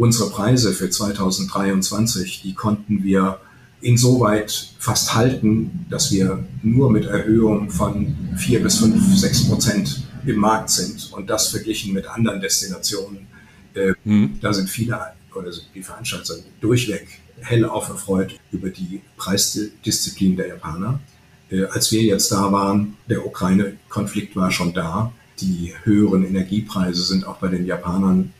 unsere 0.00 0.30
Preise 0.30 0.72
für 0.72 0.88
2023, 0.88 2.40
die 2.42 2.54
konnten 2.54 3.04
wir 3.04 3.38
insoweit 3.82 4.72
fast 4.78 5.14
halten, 5.14 5.84
dass 5.90 6.10
wir 6.10 6.42
nur 6.62 6.90
mit 6.90 7.04
Erhöhung 7.04 7.68
von 7.68 8.16
vier 8.36 8.62
bis 8.62 8.78
fünf, 8.78 9.14
sechs 9.14 9.46
Prozent 9.46 10.02
im 10.24 10.36
Markt 10.36 10.70
sind 10.70 11.12
und 11.12 11.28
das 11.28 11.48
verglichen 11.48 11.92
mit 11.92 12.06
anderen 12.06 12.40
Destinationen. 12.40 13.26
Äh, 13.74 13.92
mhm. 14.04 14.38
Da 14.40 14.54
sind 14.54 14.70
viele 14.70 14.98
oder 15.34 15.50
die 15.74 15.82
Veranstalter 15.82 16.34
durchweg 16.62 17.06
hellauf 17.40 17.90
erfreut 17.90 18.38
über 18.52 18.70
die 18.70 19.02
Preisdisziplin 19.18 20.36
der 20.36 20.48
Japaner. 20.48 20.98
Äh, 21.50 21.64
als 21.64 21.92
wir 21.92 22.02
jetzt 22.02 22.32
da 22.32 22.50
waren, 22.50 22.96
der 23.08 23.26
Ukraine-Konflikt 23.26 24.34
war 24.34 24.50
schon 24.50 24.72
da. 24.72 25.12
Die 25.40 25.74
höheren 25.84 26.24
Energiepreise 26.24 27.02
sind 27.02 27.26
auch 27.26 27.36
bei 27.36 27.48
den 27.48 27.66
Japanern 27.66 28.32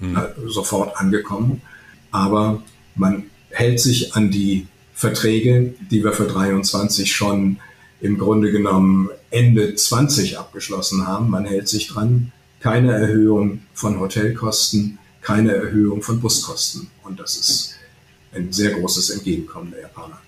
mhm. 0.00 0.18
sofort 0.46 0.96
angekommen. 0.96 1.62
Aber 2.10 2.62
man 2.94 3.24
hält 3.50 3.80
sich 3.80 4.14
an 4.14 4.30
die 4.30 4.66
Verträge, 4.94 5.74
die 5.90 6.04
wir 6.04 6.12
für 6.12 6.26
23 6.26 7.10
schon 7.10 7.58
im 8.00 8.18
Grunde 8.18 8.50
genommen 8.50 9.10
Ende 9.30 9.74
20 9.74 10.38
abgeschlossen 10.38 11.06
haben. 11.06 11.30
Man 11.30 11.44
hält 11.44 11.68
sich 11.68 11.88
dran. 11.88 12.32
Keine 12.60 12.92
Erhöhung 12.92 13.62
von 13.74 13.98
Hotelkosten, 13.98 14.98
keine 15.20 15.52
Erhöhung 15.54 16.02
von 16.02 16.20
Buskosten. 16.20 16.88
Und 17.02 17.18
das 17.18 17.36
ist 17.36 17.74
ein 18.32 18.52
sehr 18.52 18.70
großes 18.72 19.10
Entgegenkommen 19.10 19.72
der 19.72 19.82
Japaner. 19.82 20.20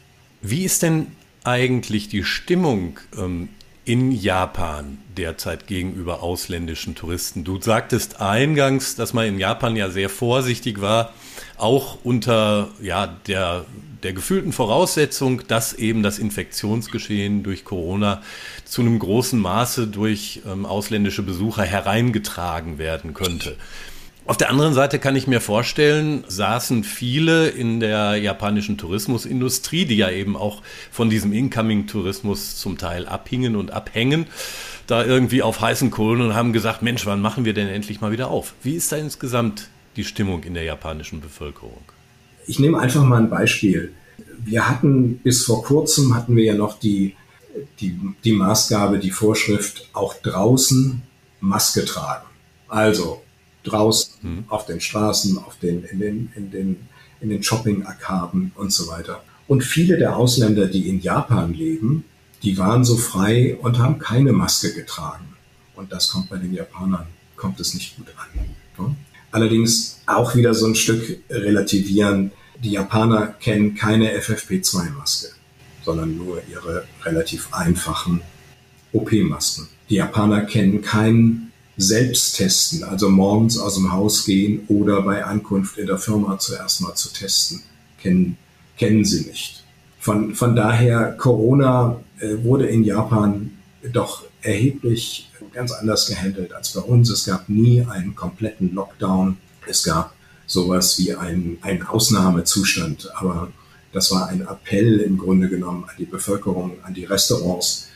Wie 0.43 0.65
ist 0.65 0.83
denn 0.83 1.07
eigentlich 1.45 2.09
die 2.09 2.25
Stimmung 2.25 2.99
ähm, 3.17 3.49
in 3.85 4.13
Japan 4.13 4.99
derzeit 5.17 5.67
gegenüber 5.67 6.23
ausländischen 6.23 6.95
Touristen? 6.95 7.45
Du 7.45 7.61
sagtest 7.61 8.21
eingangs, 8.21 8.97
dass 8.97 9.13
man 9.13 9.27
in 9.27 9.39
Japan 9.39 9.77
ja 9.77 9.91
sehr 9.91 10.09
vorsichtig 10.09 10.81
war, 10.81 11.13
auch 11.57 11.99
unter 12.05 12.69
ja, 12.81 13.07
der, 13.27 13.65
der 14.03 14.13
gefühlten 14.13 14.53
Voraussetzung, 14.53 15.43
dass 15.47 15.73
eben 15.73 16.03
das 16.03 16.19
Infektionsgeschehen 16.19 17.43
durch 17.43 17.65
Corona 17.65 18.23
zu 18.65 18.81
einem 18.81 18.99
großen 18.99 19.39
Maße 19.39 19.87
durch 19.87 20.43
ähm, 20.47 20.67
ausländische 20.67 21.23
Besucher 21.23 21.65
hereingetragen 21.65 22.79
werden 22.79 23.15
könnte. 23.15 23.57
Auf 24.27 24.39
der 24.39 24.49
anderen 24.49 24.73
Seite 24.73 24.99
kann 24.99 25.17
ich 25.17 25.27
mir 25.27 25.43
vorstellen, 25.43 26.25
saßen 26.27 26.83
viele 26.83 27.49
in 27.49 27.79
der 27.79 28.17
japanischen 28.17 28.79
Tourismusindustrie, 28.79 29.85
die 29.85 29.97
ja 29.97 30.11
eben 30.11 30.35
auch 30.35 30.63
von 30.91 31.11
diesem 31.11 31.35
Incoming-Tourismus 31.35 32.57
zum 32.57 32.79
Teil 32.79 33.07
abhingen 33.07 33.55
und 33.55 33.71
abhängen, 33.71 34.27
da 34.87 35.05
irgendwie 35.05 35.43
auf 35.43 35.61
heißen 35.61 35.91
Kohlen 35.91 36.23
und 36.23 36.35
haben 36.35 36.55
gesagt, 36.55 36.81
Mensch, 36.81 37.05
wann 37.05 37.21
machen 37.21 37.45
wir 37.45 37.53
denn 37.53 37.69
endlich 37.69 38.01
mal 38.01 38.13
wieder 38.13 38.29
auf? 38.29 38.55
Wie 38.63 38.75
ist 38.77 38.91
da 38.93 38.97
insgesamt 38.97 39.69
die 39.97 40.05
Stimmung 40.05 40.43
in 40.45 40.55
der 40.55 40.65
japanischen 40.65 41.21
Bevölkerung? 41.21 41.83
Ich 42.47 42.59
nehme 42.59 42.79
einfach 42.79 43.03
mal 43.03 43.19
ein 43.19 43.29
Beispiel. 43.29 43.93
Wir 44.43 44.67
hatten 44.67 45.19
bis 45.19 45.45
vor 45.45 45.63
kurzem 45.63 46.15
hatten 46.15 46.35
wir 46.35 46.45
ja 46.45 46.55
noch 46.55 46.79
die, 46.79 47.15
die, 47.79 47.99
die 48.25 48.33
Maßgabe, 48.33 48.99
die 48.99 49.11
Vorschrift, 49.11 49.91
auch 49.93 50.15
draußen 50.15 51.03
Maske 51.41 51.85
tragen. 51.85 52.25
Also 52.69 53.24
draußen 53.65 54.15
mhm. 54.23 54.45
auf 54.49 54.67
den 54.67 54.81
Straßen, 54.81 55.39
auf 55.39 55.59
den, 55.59 55.85
in 55.85 55.99
den, 55.99 56.33
in 56.37 56.51
den, 56.51 56.89
in 57.21 57.29
den 57.31 57.43
Shopping-Arkaden 57.43 58.53
und 58.55 58.73
so 58.73 58.89
weiter. 58.89 59.23
Und 59.47 59.63
viele 59.63 59.99
der 59.99 60.17
Ausländer, 60.17 60.67
die 60.67 60.89
in 60.89 61.01
Japan 61.01 61.53
leben, 61.53 62.05
die 62.43 62.57
waren 62.59 62.85
so 62.85 62.97
frei 62.97 63.57
und 63.61 63.79
haben 63.79 63.99
keine 63.99 64.33
Maske 64.33 64.73
getragen. 64.73 65.27
Und 65.75 65.93
das 65.93 66.11
kommt 66.11 66.31
bei 66.31 66.37
den 66.37 66.55
Japanern, 66.55 67.07
kommt 67.37 67.59
es 67.61 67.75
nicht 67.75 67.97
gut 67.97 68.07
an. 68.17 68.97
Allerdings 69.35 70.01
auch 70.07 70.37
wieder 70.37 70.55
so 70.55 70.65
ein 70.65 70.77
Stück 70.77 71.19
relativieren. 71.29 72.31
Die 72.63 72.71
Japaner 72.71 73.35
kennen 73.41 73.75
keine 73.75 74.17
FFP2-Maske, 74.17 75.31
sondern 75.85 76.17
nur 76.17 76.41
ihre 76.49 76.85
relativ 77.05 77.53
einfachen 77.53 78.21
OP-Masken. 78.93 79.67
Die 79.91 79.97
Japaner 79.97 80.43
kennen 80.43 80.83
keinen 80.83 81.51
selbst 81.77 82.37
testen, 82.37 82.85
also 82.85 83.09
morgens 83.09 83.59
aus 83.59 83.75
dem 83.75 83.93
Haus 83.93 84.25
gehen 84.25 84.65
oder 84.69 85.03
bei 85.03 85.25
Ankunft 85.25 85.79
in 85.79 85.87
der 85.87 85.99
Firma 85.99 86.39
zuerst 86.39 86.81
mal 86.81 86.95
zu 86.95 87.13
testen, 87.13 87.63
kennen, 88.01 88.37
kennen 88.77 89.05
sie 89.05 89.27
nicht. 89.27 89.65
Von, 89.99 90.35
von 90.35 90.55
daher, 90.55 91.13
Corona 91.13 92.01
äh, 92.21 92.45
wurde 92.45 92.67
in 92.67 92.85
Japan 92.85 93.51
doch 93.93 94.25
erheblich 94.43 95.31
ganz 95.53 95.73
anders 95.73 96.09
gehandelt 96.09 96.53
als 96.53 96.73
bei 96.73 96.81
uns. 96.81 97.11
Es 97.11 97.25
gab 97.25 97.49
nie 97.49 97.83
einen 97.83 98.15
kompletten 98.15 98.75
Lockdown. 98.75 99.39
Es 99.67 99.83
gab 99.83 100.15
sowas 100.47 100.99
wie 100.99 101.15
einen, 101.15 101.59
einen 101.63 101.83
Ausnahmezustand, 101.83 103.11
aber 103.15 103.51
das 103.93 104.11
war 104.11 104.29
ein 104.29 104.43
Appell 104.43 104.99
im 105.01 105.17
Grunde 105.17 105.49
genommen 105.49 105.85
an 105.85 105.95
die 105.99 106.05
Bevölkerung, 106.05 106.73
an 106.83 106.95
die 106.95 107.05
Restaurants. 107.05 107.89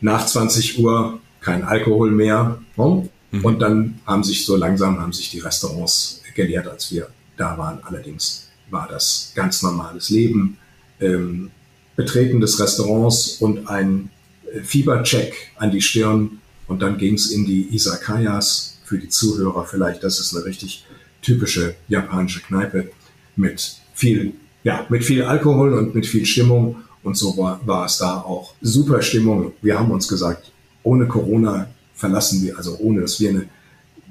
Nach 0.00 0.24
20 0.24 0.78
Uhr 0.78 1.20
kein 1.44 1.62
Alkohol 1.62 2.10
mehr. 2.10 2.58
Mhm. 2.76 3.44
Und 3.44 3.60
dann 3.60 4.00
haben 4.06 4.24
sich 4.24 4.44
so 4.44 4.56
langsam 4.56 5.00
haben 5.00 5.12
sich 5.12 5.30
die 5.30 5.40
Restaurants 5.40 6.22
geleert, 6.34 6.66
als 6.66 6.90
wir 6.90 7.08
da 7.36 7.56
waren. 7.58 7.78
Allerdings 7.84 8.48
war 8.70 8.88
das 8.88 9.32
ganz 9.34 9.62
normales 9.62 10.10
Leben. 10.10 10.56
Ähm, 11.00 11.50
Betreten 11.96 12.40
des 12.40 12.58
Restaurants 12.58 13.36
und 13.40 13.68
ein 13.68 14.10
äh, 14.52 14.60
Fiebercheck 14.60 15.52
an 15.56 15.70
die 15.70 15.82
Stirn. 15.82 16.40
Und 16.66 16.80
dann 16.80 16.96
ging 16.96 17.14
es 17.14 17.30
in 17.30 17.44
die 17.44 17.74
Isakayas 17.74 18.78
für 18.84 18.98
die 18.98 19.08
Zuhörer 19.08 19.64
vielleicht. 19.64 20.02
Das 20.02 20.18
ist 20.18 20.34
eine 20.34 20.44
richtig 20.44 20.84
typische 21.22 21.74
japanische 21.88 22.40
Kneipe 22.40 22.90
mit 23.36 23.76
viel, 23.94 24.32
ja, 24.64 24.86
mit 24.88 25.04
viel 25.04 25.22
Alkohol 25.22 25.74
und 25.74 25.94
mit 25.94 26.06
viel 26.06 26.24
Stimmung. 26.24 26.76
Und 27.02 27.16
so 27.16 27.36
war, 27.36 27.60
war 27.66 27.84
es 27.84 27.98
da 27.98 28.16
auch 28.16 28.54
super 28.62 29.02
Stimmung. 29.02 29.52
Wir 29.60 29.78
haben 29.78 29.90
uns 29.90 30.08
gesagt, 30.08 30.50
ohne 30.84 31.06
Corona 31.06 31.68
verlassen 31.94 32.42
wir, 32.42 32.56
also 32.56 32.76
ohne 32.78 33.00
dass 33.00 33.18
wir 33.18 33.30
eine 33.30 33.48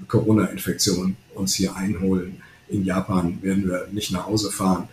Corona-Infektion 0.07 1.15
uns 1.35 1.55
hier 1.55 1.75
einholen. 1.75 2.41
In 2.67 2.83
Japan 2.83 3.41
werden 3.41 3.67
wir 3.67 3.87
nicht 3.91 4.11
nach 4.11 4.25
Hause 4.25 4.51
fahren. 4.51 4.89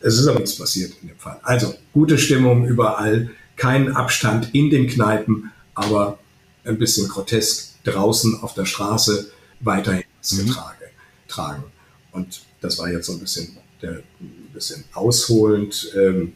Es 0.00 0.18
ist 0.18 0.26
aber 0.26 0.40
nichts 0.40 0.56
passiert 0.56 0.92
in 1.02 1.08
dem 1.08 1.18
Fall. 1.18 1.40
Also 1.42 1.74
gute 1.92 2.18
Stimmung 2.18 2.66
überall, 2.66 3.30
kein 3.56 3.94
Abstand 3.94 4.54
in 4.54 4.70
den 4.70 4.86
Kneipen, 4.88 5.50
aber 5.74 6.18
ein 6.64 6.78
bisschen 6.78 7.08
grotesk 7.08 7.82
draußen 7.84 8.40
auf 8.42 8.54
der 8.54 8.66
Straße 8.66 9.30
weiterhin 9.60 10.04
mhm. 10.32 10.46
getrage, 10.46 10.84
tragen. 11.28 11.64
Und 12.12 12.42
das 12.60 12.78
war 12.78 12.90
jetzt 12.90 13.06
so 13.06 13.12
ein 13.12 13.20
bisschen, 13.20 13.56
der, 13.80 14.02
ein 14.20 14.50
bisschen 14.52 14.84
ausholend. 14.92 15.92
Ähm, 15.96 16.32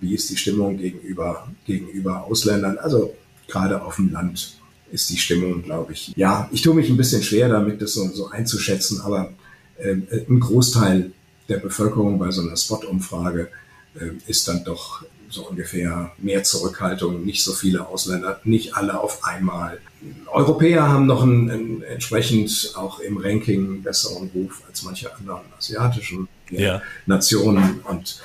wie 0.00 0.14
ist 0.14 0.30
die 0.30 0.36
Stimmung 0.36 0.78
gegenüber, 0.78 1.48
gegenüber 1.66 2.24
Ausländern? 2.24 2.78
Also 2.78 3.14
gerade 3.50 3.82
auf 3.82 3.96
dem 3.96 4.12
Land 4.12 4.56
ist 4.92 5.10
die 5.10 5.18
Stimmung, 5.18 5.62
glaube 5.62 5.92
ich. 5.92 6.12
Ja, 6.16 6.48
ich 6.52 6.62
tue 6.62 6.74
mich 6.74 6.88
ein 6.88 6.96
bisschen 6.96 7.22
schwer 7.22 7.48
damit, 7.48 7.80
das 7.80 7.94
so, 7.94 8.08
so 8.08 8.28
einzuschätzen, 8.28 9.00
aber 9.00 9.32
äh, 9.78 9.96
ein 10.28 10.40
Großteil 10.40 11.12
der 11.48 11.58
Bevölkerung 11.58 12.18
bei 12.18 12.30
so 12.30 12.42
einer 12.42 12.56
Spot-Umfrage 12.56 13.48
äh, 13.94 14.10
ist 14.26 14.48
dann 14.48 14.64
doch 14.64 15.04
so 15.28 15.48
ungefähr 15.48 16.12
mehr 16.18 16.42
Zurückhaltung, 16.42 17.24
nicht 17.24 17.44
so 17.44 17.52
viele 17.52 17.86
Ausländer, 17.86 18.40
nicht 18.44 18.74
alle 18.74 18.98
auf 18.98 19.24
einmal. 19.24 19.78
Europäer 20.26 20.88
haben 20.88 21.06
noch 21.06 21.22
einen, 21.22 21.50
einen 21.50 21.82
entsprechend 21.82 22.72
auch 22.74 22.98
im 23.00 23.16
Ranking 23.16 23.82
besseren 23.82 24.30
Ruf 24.34 24.62
als 24.66 24.82
manche 24.82 25.14
anderen 25.14 25.42
asiatischen 25.56 26.28
ja. 26.50 26.82
Nationen 27.06 27.80
und 27.88 28.20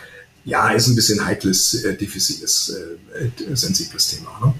ja, 0.46 0.70
ist 0.70 0.88
ein 0.88 0.96
bisschen 0.96 1.26
heikles, 1.26 1.84
äh, 1.84 1.96
diffiziles, 1.96 2.70
äh, 2.70 3.56
sensibles 3.56 4.08
Thema. 4.10 4.40
Ne? 4.44 4.54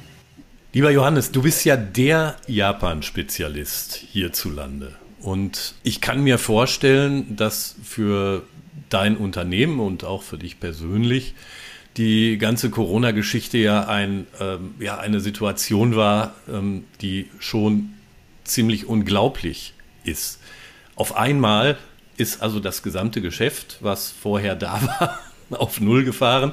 Lieber 0.76 0.92
Johannes, 0.92 1.32
du 1.32 1.42
bist 1.42 1.64
ja 1.64 1.78
der 1.78 2.36
Japan-Spezialist 2.48 3.96
hierzulande. 3.96 4.94
Und 5.22 5.74
ich 5.84 6.02
kann 6.02 6.22
mir 6.22 6.38
vorstellen, 6.38 7.38
dass 7.38 7.78
für 7.82 8.44
dein 8.90 9.16
Unternehmen 9.16 9.80
und 9.80 10.04
auch 10.04 10.22
für 10.22 10.38
dich 10.38 10.60
persönlich 10.60 11.34
die 11.96 12.38
ganze 12.38 12.72
Corona-Geschichte 12.72 13.58
ja, 13.58 13.88
ein, 13.88 14.28
ähm, 14.42 14.76
ja 14.82 14.98
eine 14.98 15.22
Situation 15.22 15.96
war, 15.96 16.36
ähm, 16.52 16.84
die 17.00 17.30
schon 17.40 17.94
ziemlich 18.44 18.86
unglaublich 18.86 19.76
ist. 20.04 20.42
Auf 20.98 21.16
einmal 21.16 21.78
ist 22.18 22.42
also 22.42 22.60
das 22.60 22.84
gesamte 22.84 23.22
Geschäft, 23.22 23.78
was 23.80 24.12
vorher 24.12 24.58
da 24.58 24.82
war, 25.00 25.20
auf 25.52 25.82
Null 25.82 26.04
gefahren. 26.04 26.52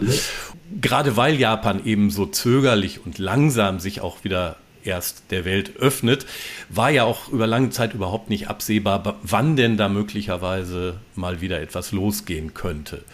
Gerade 0.80 1.16
weil 1.16 1.38
Japan 1.38 1.84
eben 1.84 2.10
so 2.10 2.26
zögerlich 2.26 3.04
und 3.04 3.18
langsam 3.18 3.80
sich 3.80 4.00
auch 4.00 4.24
wieder 4.24 4.56
erst 4.84 5.24
der 5.30 5.44
Welt 5.44 5.76
öffnet, 5.76 6.26
war 6.68 6.90
ja 6.90 7.04
auch 7.04 7.28
über 7.28 7.46
lange 7.46 7.70
Zeit 7.70 7.94
überhaupt 7.94 8.30
nicht 8.30 8.48
absehbar, 8.48 9.18
wann 9.22 9.56
denn 9.56 9.76
da 9.76 9.88
möglicherweise 9.88 10.94
mal 11.14 11.40
wieder 11.40 11.60
etwas 11.60 11.92
losgehen 11.92 12.54
könnte. 12.54 13.04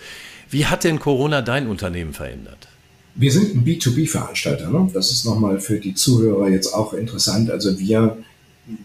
Wie 0.51 0.67
hat 0.67 0.85
denn 0.85 0.99
Corona 0.99 1.43
dein 1.43 1.67
Unternehmen 1.67 2.15
verändert? 2.15 2.69
Wir 3.15 3.33
sind 3.33 3.55
ein 3.55 3.65
B2B-Veranstalter. 3.65 4.71
Ne? 4.71 4.91
Das 4.95 5.11
ist 5.11 5.25
nochmal 5.25 5.61
für 5.61 5.79
die 5.79 5.95
Zuhörer 5.95 6.49
jetzt 6.49 6.73
auch 6.73 6.95
interessant. 6.95 7.51
Also 7.51 7.79
wir, 7.79 8.17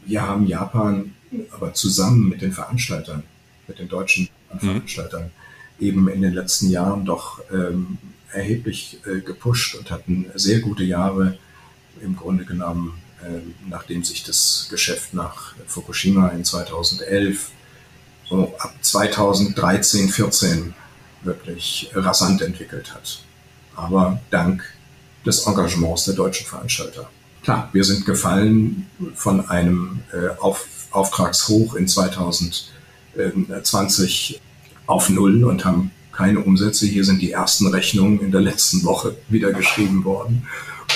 wir 0.06 0.22
haben 0.24 0.48
Japan 0.48 1.14
aber 1.52 1.74
zusammen 1.74 2.30
mit 2.30 2.42
den 2.42 2.52
Veranstaltern, 2.52 3.24
mit 3.68 3.80
den 3.80 3.88
deutschen 3.88 4.30
mhm. 4.54 4.60
Veranstaltern, 4.60 5.24
mhm. 5.24 5.43
Eben 5.84 6.08
in 6.08 6.22
den 6.22 6.34
letzten 6.34 6.70
Jahren 6.70 7.06
doch 7.06 7.42
ähm, 7.52 7.98
erheblich 8.32 9.00
äh, 9.06 9.20
gepusht 9.20 9.76
und 9.76 9.92
hatten 9.92 10.26
sehr 10.34 10.60
gute 10.60 10.84
Jahre 10.84 11.38
im 12.02 12.16
Grunde 12.16 12.46
genommen, 12.46 12.94
äh, 13.22 13.42
nachdem 13.70 14.04
sich 14.04 14.24
das 14.24 14.68
Geschäft 14.70 15.14
nach 15.14 15.54
Fukushima 15.68 16.30
in 16.30 16.44
2011 16.44 17.52
so 18.30 18.54
ab 18.58 18.74
2013, 18.82 20.10
14 20.10 20.74
wirklich 21.24 21.92
rasant 21.94 22.42
entwickelt 22.42 22.94
hat. 22.94 23.20
Aber 23.76 24.22
dank 24.30 24.64
des 25.26 25.46
Engagements 25.46 26.06
der 26.06 26.16
deutschen 26.16 26.46
Veranstalter. 26.46 27.10
Klar, 27.44 27.70
wir 27.74 27.84
sind 27.84 28.06
gefallen 28.06 28.88
von 29.16 29.50
einem 29.50 30.02
äh, 30.14 30.30
Auf, 30.40 30.66
Auftragshoch 30.92 31.76
in 31.76 31.88
2020 31.88 34.42
auf 34.86 35.10
Null 35.10 35.44
und 35.44 35.66
haben 35.66 35.92
keine 36.12 36.40
Umsätze. 36.40 36.86
Hier 36.86 37.04
sind 37.04 37.22
die 37.22 37.32
ersten 37.32 37.68
Rechnungen 37.68 38.20
in 38.20 38.32
der 38.32 38.42
letzten 38.42 38.84
Woche 38.84 39.16
wieder 39.30 39.52
geschrieben 39.52 40.04
worden. 40.04 40.48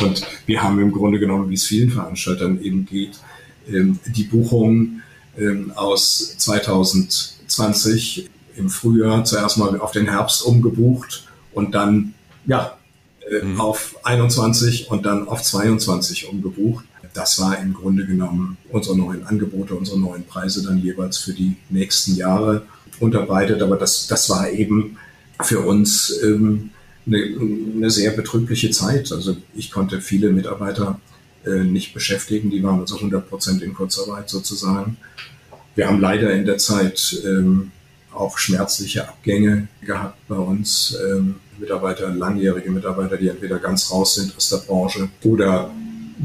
Und 0.01 0.25
wir 0.45 0.61
haben 0.61 0.79
im 0.79 0.91
Grunde 0.91 1.19
genommen, 1.19 1.49
wie 1.49 1.55
es 1.55 1.65
vielen 1.65 1.89
Veranstaltern 1.89 2.61
eben 2.61 2.85
geht, 2.85 3.19
ähm, 3.67 3.99
die 4.05 4.23
Buchungen 4.23 5.01
ähm, 5.37 5.71
aus 5.75 6.35
2020 6.37 8.29
im 8.55 8.69
Frühjahr 8.69 9.23
zuerst 9.23 9.57
mal 9.57 9.79
auf 9.79 9.91
den 9.91 10.07
Herbst 10.07 10.43
umgebucht 10.43 11.27
und 11.53 11.75
dann 11.75 12.13
ja 12.45 12.77
äh, 13.29 13.43
mhm. 13.43 13.59
auf 13.59 13.95
21 14.03 14.89
und 14.89 15.05
dann 15.05 15.27
auf 15.27 15.41
22 15.41 16.29
umgebucht. 16.29 16.85
Das 17.13 17.39
war 17.39 17.59
im 17.59 17.73
Grunde 17.73 18.05
genommen 18.05 18.57
unsere 18.69 18.97
neuen 18.97 19.25
Angebote, 19.25 19.75
unsere 19.75 19.99
neuen 19.99 20.25
Preise 20.25 20.63
dann 20.63 20.79
jeweils 20.79 21.17
für 21.17 21.33
die 21.33 21.55
nächsten 21.69 22.15
Jahre 22.15 22.63
unterbreitet. 22.99 23.61
Aber 23.61 23.77
das, 23.77 24.07
das 24.07 24.29
war 24.29 24.49
eben 24.49 24.97
für 25.41 25.59
uns 25.61 26.13
ähm, 26.23 26.71
eine, 27.05 27.17
eine 27.75 27.89
sehr 27.89 28.11
betrübliche 28.11 28.71
Zeit. 28.71 29.11
Also 29.11 29.37
ich 29.55 29.71
konnte 29.71 30.01
viele 30.01 30.31
Mitarbeiter 30.31 30.99
äh, 31.45 31.63
nicht 31.63 31.93
beschäftigen, 31.93 32.49
die 32.49 32.63
waren 32.63 32.79
also 32.79 32.95
100 32.95 33.29
Prozent 33.29 33.61
in 33.61 33.73
Kurzarbeit 33.73 34.29
sozusagen. 34.29 34.97
Wir 35.75 35.87
haben 35.87 36.01
leider 36.01 36.31
in 36.33 36.45
der 36.45 36.57
Zeit 36.57 37.21
ähm, 37.25 37.71
auch 38.11 38.37
schmerzliche 38.37 39.07
Abgänge 39.07 39.67
gehabt 39.81 40.17
bei 40.27 40.37
uns. 40.37 40.97
Ähm, 41.07 41.35
Mitarbeiter, 41.59 42.09
langjährige 42.09 42.71
Mitarbeiter, 42.71 43.17
die 43.17 43.29
entweder 43.29 43.59
ganz 43.59 43.91
raus 43.91 44.15
sind 44.15 44.35
aus 44.35 44.49
der 44.49 44.57
Branche 44.57 45.09
oder 45.23 45.71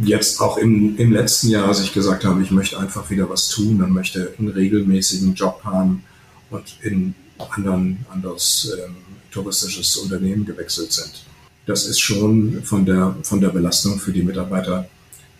jetzt 0.02 0.40
auch 0.40 0.56
im, 0.58 0.96
im 0.96 1.12
letzten 1.12 1.48
Jahr 1.48 1.72
sich 1.74 1.92
gesagt 1.92 2.24
haben, 2.24 2.42
ich 2.42 2.50
möchte 2.50 2.78
einfach 2.78 3.10
wieder 3.10 3.28
was 3.28 3.48
tun 3.48 3.82
und 3.82 3.92
möchte 3.92 4.34
einen 4.38 4.48
regelmäßigen 4.48 5.34
Job 5.34 5.60
haben 5.64 6.04
und 6.50 6.76
in 6.82 7.14
anderen, 7.38 8.04
anderes 8.10 8.72
ähm, 8.78 8.96
touristisches 9.30 9.96
Unternehmen 9.96 10.44
gewechselt 10.44 10.92
sind. 10.92 11.24
Das 11.66 11.86
ist 11.86 12.00
schon 12.00 12.62
von 12.64 12.84
der, 12.84 13.16
von 13.22 13.40
der 13.40 13.48
Belastung 13.50 13.98
für 13.98 14.12
die 14.12 14.22
Mitarbeiter 14.22 14.88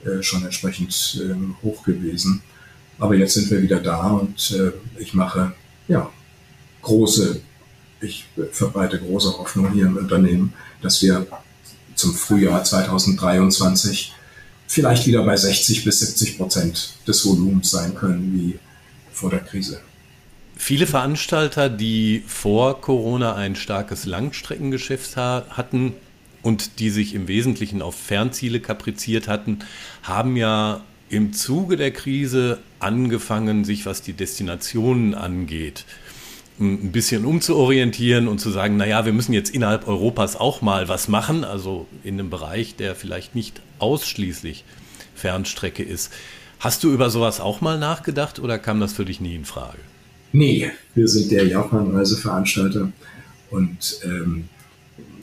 äh, 0.05 0.23
schon 0.23 0.45
entsprechend 0.45 1.21
äh, 1.23 1.35
hoch 1.65 1.83
gewesen. 1.85 2.43
Aber 2.99 3.15
jetzt 3.15 3.35
sind 3.35 3.51
wir 3.51 3.63
wieder 3.63 3.81
da 3.81 4.09
und 4.09 4.53
äh, 4.53 4.73
ich 5.01 5.15
mache 5.15 5.53
ja 5.89 6.11
große, 6.83 7.41
ich 8.01 8.27
verbreite 8.53 8.99
große 8.99 9.39
Hoffnung 9.39 9.73
hier 9.73 9.87
im 9.87 9.97
Unternehmen, 9.97 10.53
dass 10.81 11.03
wir 11.03 11.27
zum 11.95 12.15
Frühjahr 12.15 12.63
2023 12.63 14.13
vielleicht 14.73 15.07
wieder 15.07 15.23
bei 15.23 15.37
60 15.37 15.85
bis 15.85 16.01
70 16.01 16.39
Prozent 16.39 16.95
des 17.07 17.27
Volumens 17.27 17.71
sein 17.71 17.95
können 17.95 18.33
wie 18.33 18.59
vor 19.13 19.29
der 19.29 19.41
Krise. 19.41 19.83
Viele 20.57 20.87
Veranstalter, 20.87 21.69
die 21.69 22.23
vor 22.27 22.81
Corona 22.81 23.35
ein 23.35 23.55
starkes 23.55 24.07
Langstreckengeschäft 24.07 25.19
hatten 25.19 25.93
und 26.41 26.79
die 26.79 26.89
sich 26.89 27.15
im 27.15 27.29
Wesentlichen 27.29 27.83
auf 27.83 27.97
Fernziele 27.97 28.61
kapriziert 28.61 29.29
hatten, 29.29 29.59
haben 30.05 30.37
ja 30.37 30.83
im 31.11 31.35
Zuge 31.35 31.77
der 31.77 31.91
Krise 31.91 32.59
angefangen, 32.79 33.67
sich 33.67 33.85
was 33.85 34.01
die 34.01 34.15
Destinationen 34.15 35.15
angeht, 35.15 35.85
ein 36.61 36.93
bisschen 36.93 37.25
umzuorientieren 37.25 38.29
und 38.29 38.39
zu 38.39 38.51
sagen, 38.51 38.77
naja, 38.77 39.05
wir 39.05 39.13
müssen 39.13 39.33
jetzt 39.33 39.51
innerhalb 39.51 39.89
Europas 39.89 40.37
auch 40.37 40.63
mal 40.63 40.89
was 40.89 41.09
machen, 41.09 41.45
also 41.45 41.87
in 42.05 42.19
einem 42.19 42.31
Bereich, 42.31 42.77
der 42.77 42.95
vielleicht 42.95 43.35
nicht 43.35 43.61
ausschließlich 43.79 44.65
Fernstrecke 45.15 45.83
ist. 45.83 46.13
Hast 46.61 46.85
du 46.85 46.93
über 46.93 47.11
sowas 47.11 47.41
auch 47.41 47.61
mal 47.61 47.79
nachgedacht 47.79 48.39
oder 48.39 48.59
kam 48.59 48.81
das 48.81 48.93
für 48.93 49.05
dich 49.05 49.21
nie 49.21 49.35
in 49.35 49.45
Frage? 49.45 49.79
Nee, 50.33 50.71
wir 50.95 51.09
sind 51.09 51.31
der 51.31 51.47
Japan-Reiseveranstalter 51.47 52.93
und 53.51 54.01
ähm, 54.05 54.49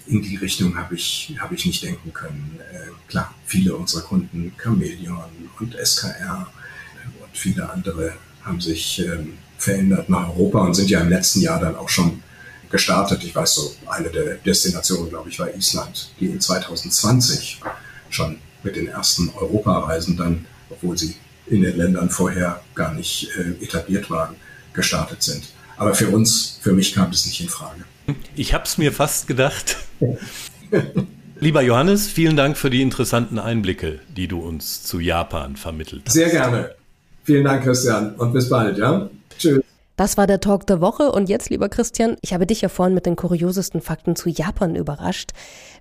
in 0.08 0.22
die 0.22 0.36
Richtung 0.36 0.78
habe 0.78 0.96
ich, 0.96 1.36
hab 1.40 1.52
ich 1.52 1.66
nicht 1.66 1.84
denken 1.84 2.12
können. 2.14 2.60
Äh, 2.74 2.90
klar, 3.08 3.34
viele 3.46 3.76
unserer 3.76 4.02
Kunden, 4.02 4.52
Chameleon 4.58 5.24
und 5.60 5.76
SKR 5.76 6.48
und 7.22 7.38
viele 7.38 7.70
andere 7.70 8.14
haben 8.44 8.62
sich 8.62 9.00
ähm, 9.00 9.38
verändert 9.58 10.10
nach 10.10 10.30
Europa 10.30 10.60
und 10.60 10.74
sind 10.74 10.90
ja 10.90 11.02
im 11.02 11.10
letzten 11.10 11.42
Jahr 11.42 11.60
dann 11.60 11.76
auch 11.76 11.90
schon 11.90 12.24
gestartet. 12.70 13.24
Ich 13.24 13.36
weiß 13.36 13.56
so, 13.56 13.76
eine 13.88 14.10
der 14.10 14.36
Destinationen, 14.36 15.10
glaube 15.10 15.30
ich, 15.30 15.40
war 15.40 15.54
Island, 15.54 16.12
die 16.20 16.28
in 16.28 16.40
2020 16.40 17.62
schon 18.10 18.38
mit 18.64 18.76
den 18.76 18.88
ersten 18.88 19.30
Europareisen 19.36 20.18
dann, 20.18 20.46
obwohl 20.70 20.98
sie 20.98 21.16
in 21.48 21.62
den 21.62 21.78
Ländern 21.78 22.10
vorher 22.10 22.62
gar 22.76 22.94
nicht 22.94 23.30
äh, 23.38 23.64
etabliert 23.64 24.10
waren, 24.10 24.36
gestartet 24.74 25.24
sind. 25.24 25.44
Aber 25.78 25.96
für 25.96 26.10
uns, 26.10 26.60
für 26.62 26.74
mich 26.74 26.94
kam 26.94 27.10
das 27.12 27.26
nicht 27.26 27.42
in 27.42 27.50
Frage. 27.50 27.84
Ich 28.36 28.54
habe 28.54 28.66
es 28.66 28.78
mir 28.78 28.92
fast 28.92 29.28
gedacht. 29.28 29.78
Lieber 31.40 31.62
Johannes, 31.62 32.08
vielen 32.08 32.36
Dank 32.36 32.58
für 32.58 32.70
die 32.70 32.82
interessanten 32.82 33.40
Einblicke, 33.40 34.00
die 34.10 34.28
du 34.28 34.40
uns 34.40 34.84
zu 34.84 35.00
Japan 35.00 35.56
vermittelt 35.56 36.04
hast. 36.06 36.14
Sehr 36.14 36.30
gerne. 36.30 36.76
Vielen 37.30 37.44
Dank, 37.44 37.64
Christian, 37.64 38.16
und 38.16 38.34
bis 38.34 38.50
bald, 38.50 38.80
ja? 38.80 39.08
Tschüss. 39.38 39.62
Das 39.98 40.18
war 40.18 40.26
der 40.26 40.40
Talk 40.40 40.66
der 40.66 40.82
Woche 40.82 41.12
und 41.12 41.30
jetzt, 41.30 41.52
lieber 41.52 41.70
Christian, 41.70 42.16
ich 42.22 42.34
habe 42.34 42.48
dich 42.48 42.62
ja 42.62 42.70
vorhin 42.70 42.96
mit 42.96 43.06
den 43.06 43.16
kuriosesten 43.16 43.82
Fakten 43.82 44.16
zu 44.16 44.30
Japan 44.30 44.76
überrascht. 44.76 45.34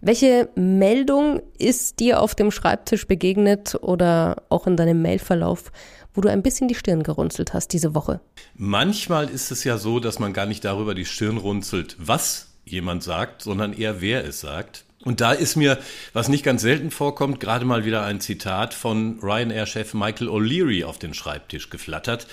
Welche 0.02 0.50
Meldung 0.56 1.40
ist 1.56 2.00
dir 2.00 2.20
auf 2.20 2.34
dem 2.34 2.50
Schreibtisch 2.50 3.06
begegnet 3.06 3.76
oder 3.80 4.42
auch 4.50 4.66
in 4.66 4.76
deinem 4.76 5.00
Mailverlauf, 5.00 5.72
wo 6.12 6.20
du 6.20 6.28
ein 6.28 6.42
bisschen 6.42 6.68
die 6.68 6.74
Stirn 6.74 7.02
gerunzelt 7.02 7.54
hast 7.54 7.72
diese 7.72 7.94
Woche? 7.94 8.20
Manchmal 8.54 9.30
ist 9.30 9.50
es 9.50 9.64
ja 9.64 9.78
so, 9.78 10.00
dass 10.00 10.18
man 10.18 10.34
gar 10.34 10.44
nicht 10.44 10.66
darüber 10.66 10.94
die 10.94 11.06
Stirn 11.06 11.38
runzelt, 11.38 11.96
was 11.98 12.48
jemand 12.66 13.02
sagt, 13.02 13.40
sondern 13.40 13.72
eher 13.72 14.02
wer 14.02 14.26
es 14.26 14.40
sagt. 14.40 14.84
Und 15.08 15.22
da 15.22 15.32
ist 15.32 15.56
mir, 15.56 15.78
was 16.12 16.28
nicht 16.28 16.44
ganz 16.44 16.60
selten 16.60 16.90
vorkommt, 16.90 17.40
gerade 17.40 17.64
mal 17.64 17.86
wieder 17.86 18.04
ein 18.04 18.20
Zitat 18.20 18.74
von 18.74 19.18
Ryanair-Chef 19.22 19.94
Michael 19.94 20.28
O'Leary 20.28 20.84
auf 20.84 20.98
den 20.98 21.14
Schreibtisch 21.14 21.70
geflattert. 21.70 22.26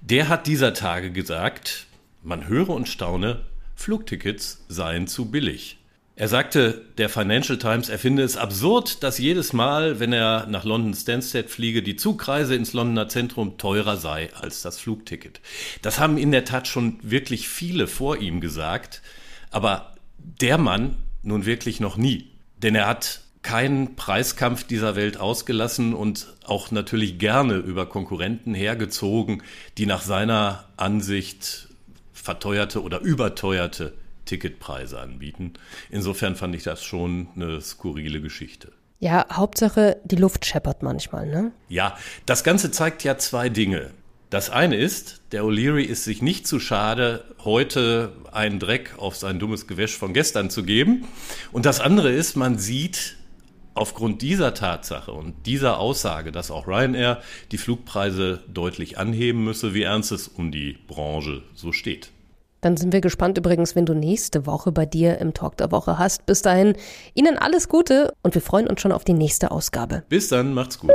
Der 0.00 0.30
hat 0.30 0.46
dieser 0.46 0.72
Tage 0.72 1.12
gesagt, 1.12 1.84
man 2.22 2.48
höre 2.48 2.70
und 2.70 2.88
staune, 2.88 3.42
Flugtickets 3.74 4.64
seien 4.66 5.08
zu 5.08 5.30
billig. 5.30 5.76
Er 6.14 6.28
sagte 6.28 6.86
der 6.96 7.10
Financial 7.10 7.58
Times, 7.58 7.90
er 7.90 7.98
finde 7.98 8.22
es 8.22 8.38
absurd, 8.38 9.02
dass 9.02 9.18
jedes 9.18 9.52
Mal, 9.52 10.00
wenn 10.00 10.14
er 10.14 10.46
nach 10.46 10.64
London 10.64 10.94
Stansted 10.94 11.50
fliege, 11.50 11.82
die 11.82 11.96
Zugreise 11.96 12.54
ins 12.54 12.72
Londoner 12.72 13.10
Zentrum 13.10 13.58
teurer 13.58 13.98
sei 13.98 14.30
als 14.32 14.62
das 14.62 14.78
Flugticket. 14.78 15.42
Das 15.82 15.98
haben 15.98 16.16
in 16.16 16.32
der 16.32 16.46
Tat 16.46 16.66
schon 16.66 16.98
wirklich 17.02 17.46
viele 17.46 17.86
vor 17.86 18.16
ihm 18.16 18.40
gesagt, 18.40 19.02
aber 19.50 19.92
der 20.16 20.56
Mann 20.56 20.96
nun 21.26 21.44
wirklich 21.44 21.80
noch 21.80 21.96
nie. 21.96 22.30
Denn 22.62 22.74
er 22.74 22.86
hat 22.86 23.20
keinen 23.42 23.94
Preiskampf 23.94 24.64
dieser 24.64 24.96
Welt 24.96 25.18
ausgelassen 25.18 25.94
und 25.94 26.26
auch 26.44 26.70
natürlich 26.70 27.18
gerne 27.18 27.56
über 27.56 27.86
Konkurrenten 27.86 28.54
hergezogen, 28.54 29.42
die 29.78 29.86
nach 29.86 30.02
seiner 30.02 30.64
Ansicht 30.76 31.68
verteuerte 32.12 32.82
oder 32.82 33.00
überteuerte 33.00 33.94
Ticketpreise 34.24 34.98
anbieten. 34.98 35.54
Insofern 35.90 36.34
fand 36.34 36.56
ich 36.56 36.64
das 36.64 36.82
schon 36.82 37.28
eine 37.36 37.60
skurrile 37.60 38.20
Geschichte. 38.20 38.72
Ja, 38.98 39.26
Hauptsache, 39.30 39.98
die 40.04 40.16
Luft 40.16 40.46
scheppert 40.46 40.82
manchmal, 40.82 41.26
ne? 41.26 41.52
Ja, 41.68 41.96
das 42.24 42.42
Ganze 42.42 42.70
zeigt 42.70 43.04
ja 43.04 43.18
zwei 43.18 43.48
Dinge. 43.48 43.90
Das 44.28 44.50
eine 44.50 44.74
ist, 44.76 45.22
der 45.30 45.44
O'Leary 45.44 45.84
ist 45.84 46.02
sich 46.02 46.20
nicht 46.20 46.48
zu 46.48 46.58
schade, 46.58 47.24
heute 47.44 48.12
einen 48.32 48.58
Dreck 48.58 48.94
auf 48.98 49.14
sein 49.14 49.38
dummes 49.38 49.68
Gewäsch 49.68 49.96
von 49.96 50.12
gestern 50.12 50.50
zu 50.50 50.64
geben. 50.64 51.06
Und 51.52 51.64
das 51.64 51.80
andere 51.80 52.10
ist, 52.10 52.34
man 52.34 52.58
sieht 52.58 53.16
aufgrund 53.74 54.22
dieser 54.22 54.52
Tatsache 54.54 55.12
und 55.12 55.46
dieser 55.46 55.78
Aussage, 55.78 56.32
dass 56.32 56.50
auch 56.50 56.66
Ryanair 56.66 57.22
die 57.52 57.58
Flugpreise 57.58 58.42
deutlich 58.52 58.98
anheben 58.98 59.44
müsse, 59.44 59.74
wie 59.74 59.82
ernst 59.82 60.10
es 60.10 60.26
um 60.26 60.50
die 60.50 60.76
Branche 60.88 61.42
so 61.54 61.72
steht. 61.72 62.10
Dann 62.60 62.76
sind 62.76 62.92
wir 62.92 63.00
gespannt 63.00 63.38
übrigens, 63.38 63.76
wenn 63.76 63.86
du 63.86 63.94
nächste 63.94 64.46
Woche 64.46 64.72
bei 64.72 64.86
dir 64.86 65.18
im 65.18 65.34
Talk 65.34 65.56
der 65.56 65.70
Woche 65.70 65.98
hast. 65.98 66.26
Bis 66.26 66.42
dahin, 66.42 66.74
Ihnen 67.14 67.38
alles 67.38 67.68
Gute 67.68 68.12
und 68.22 68.34
wir 68.34 68.42
freuen 68.42 68.66
uns 68.66 68.80
schon 68.80 68.92
auf 68.92 69.04
die 69.04 69.12
nächste 69.12 69.50
Ausgabe. 69.50 70.02
Bis 70.08 70.28
dann, 70.28 70.52
macht's 70.54 70.78
gut. 70.78 70.90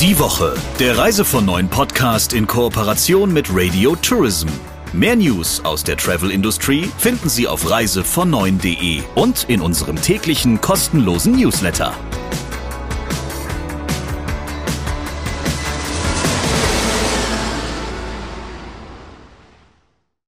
Die 0.00 0.18
Woche, 0.18 0.54
der 0.78 0.96
Reise 0.96 1.24
von 1.24 1.44
neuen 1.44 1.68
Podcast 1.68 2.32
in 2.32 2.46
Kooperation 2.46 3.32
mit 3.32 3.48
Radio 3.50 3.96
Tourism. 3.96 4.48
Mehr 4.92 5.16
News 5.16 5.62
aus 5.64 5.84
der 5.84 5.96
Travel 5.96 6.30
Industry 6.30 6.88
finden 6.98 7.28
Sie 7.28 7.46
auf 7.46 7.66
reisevon9.de 7.66 9.02
und 9.16 9.44
in 9.48 9.60
unserem 9.60 10.00
täglichen 10.00 10.60
kostenlosen 10.60 11.32
Newsletter. 11.32 11.92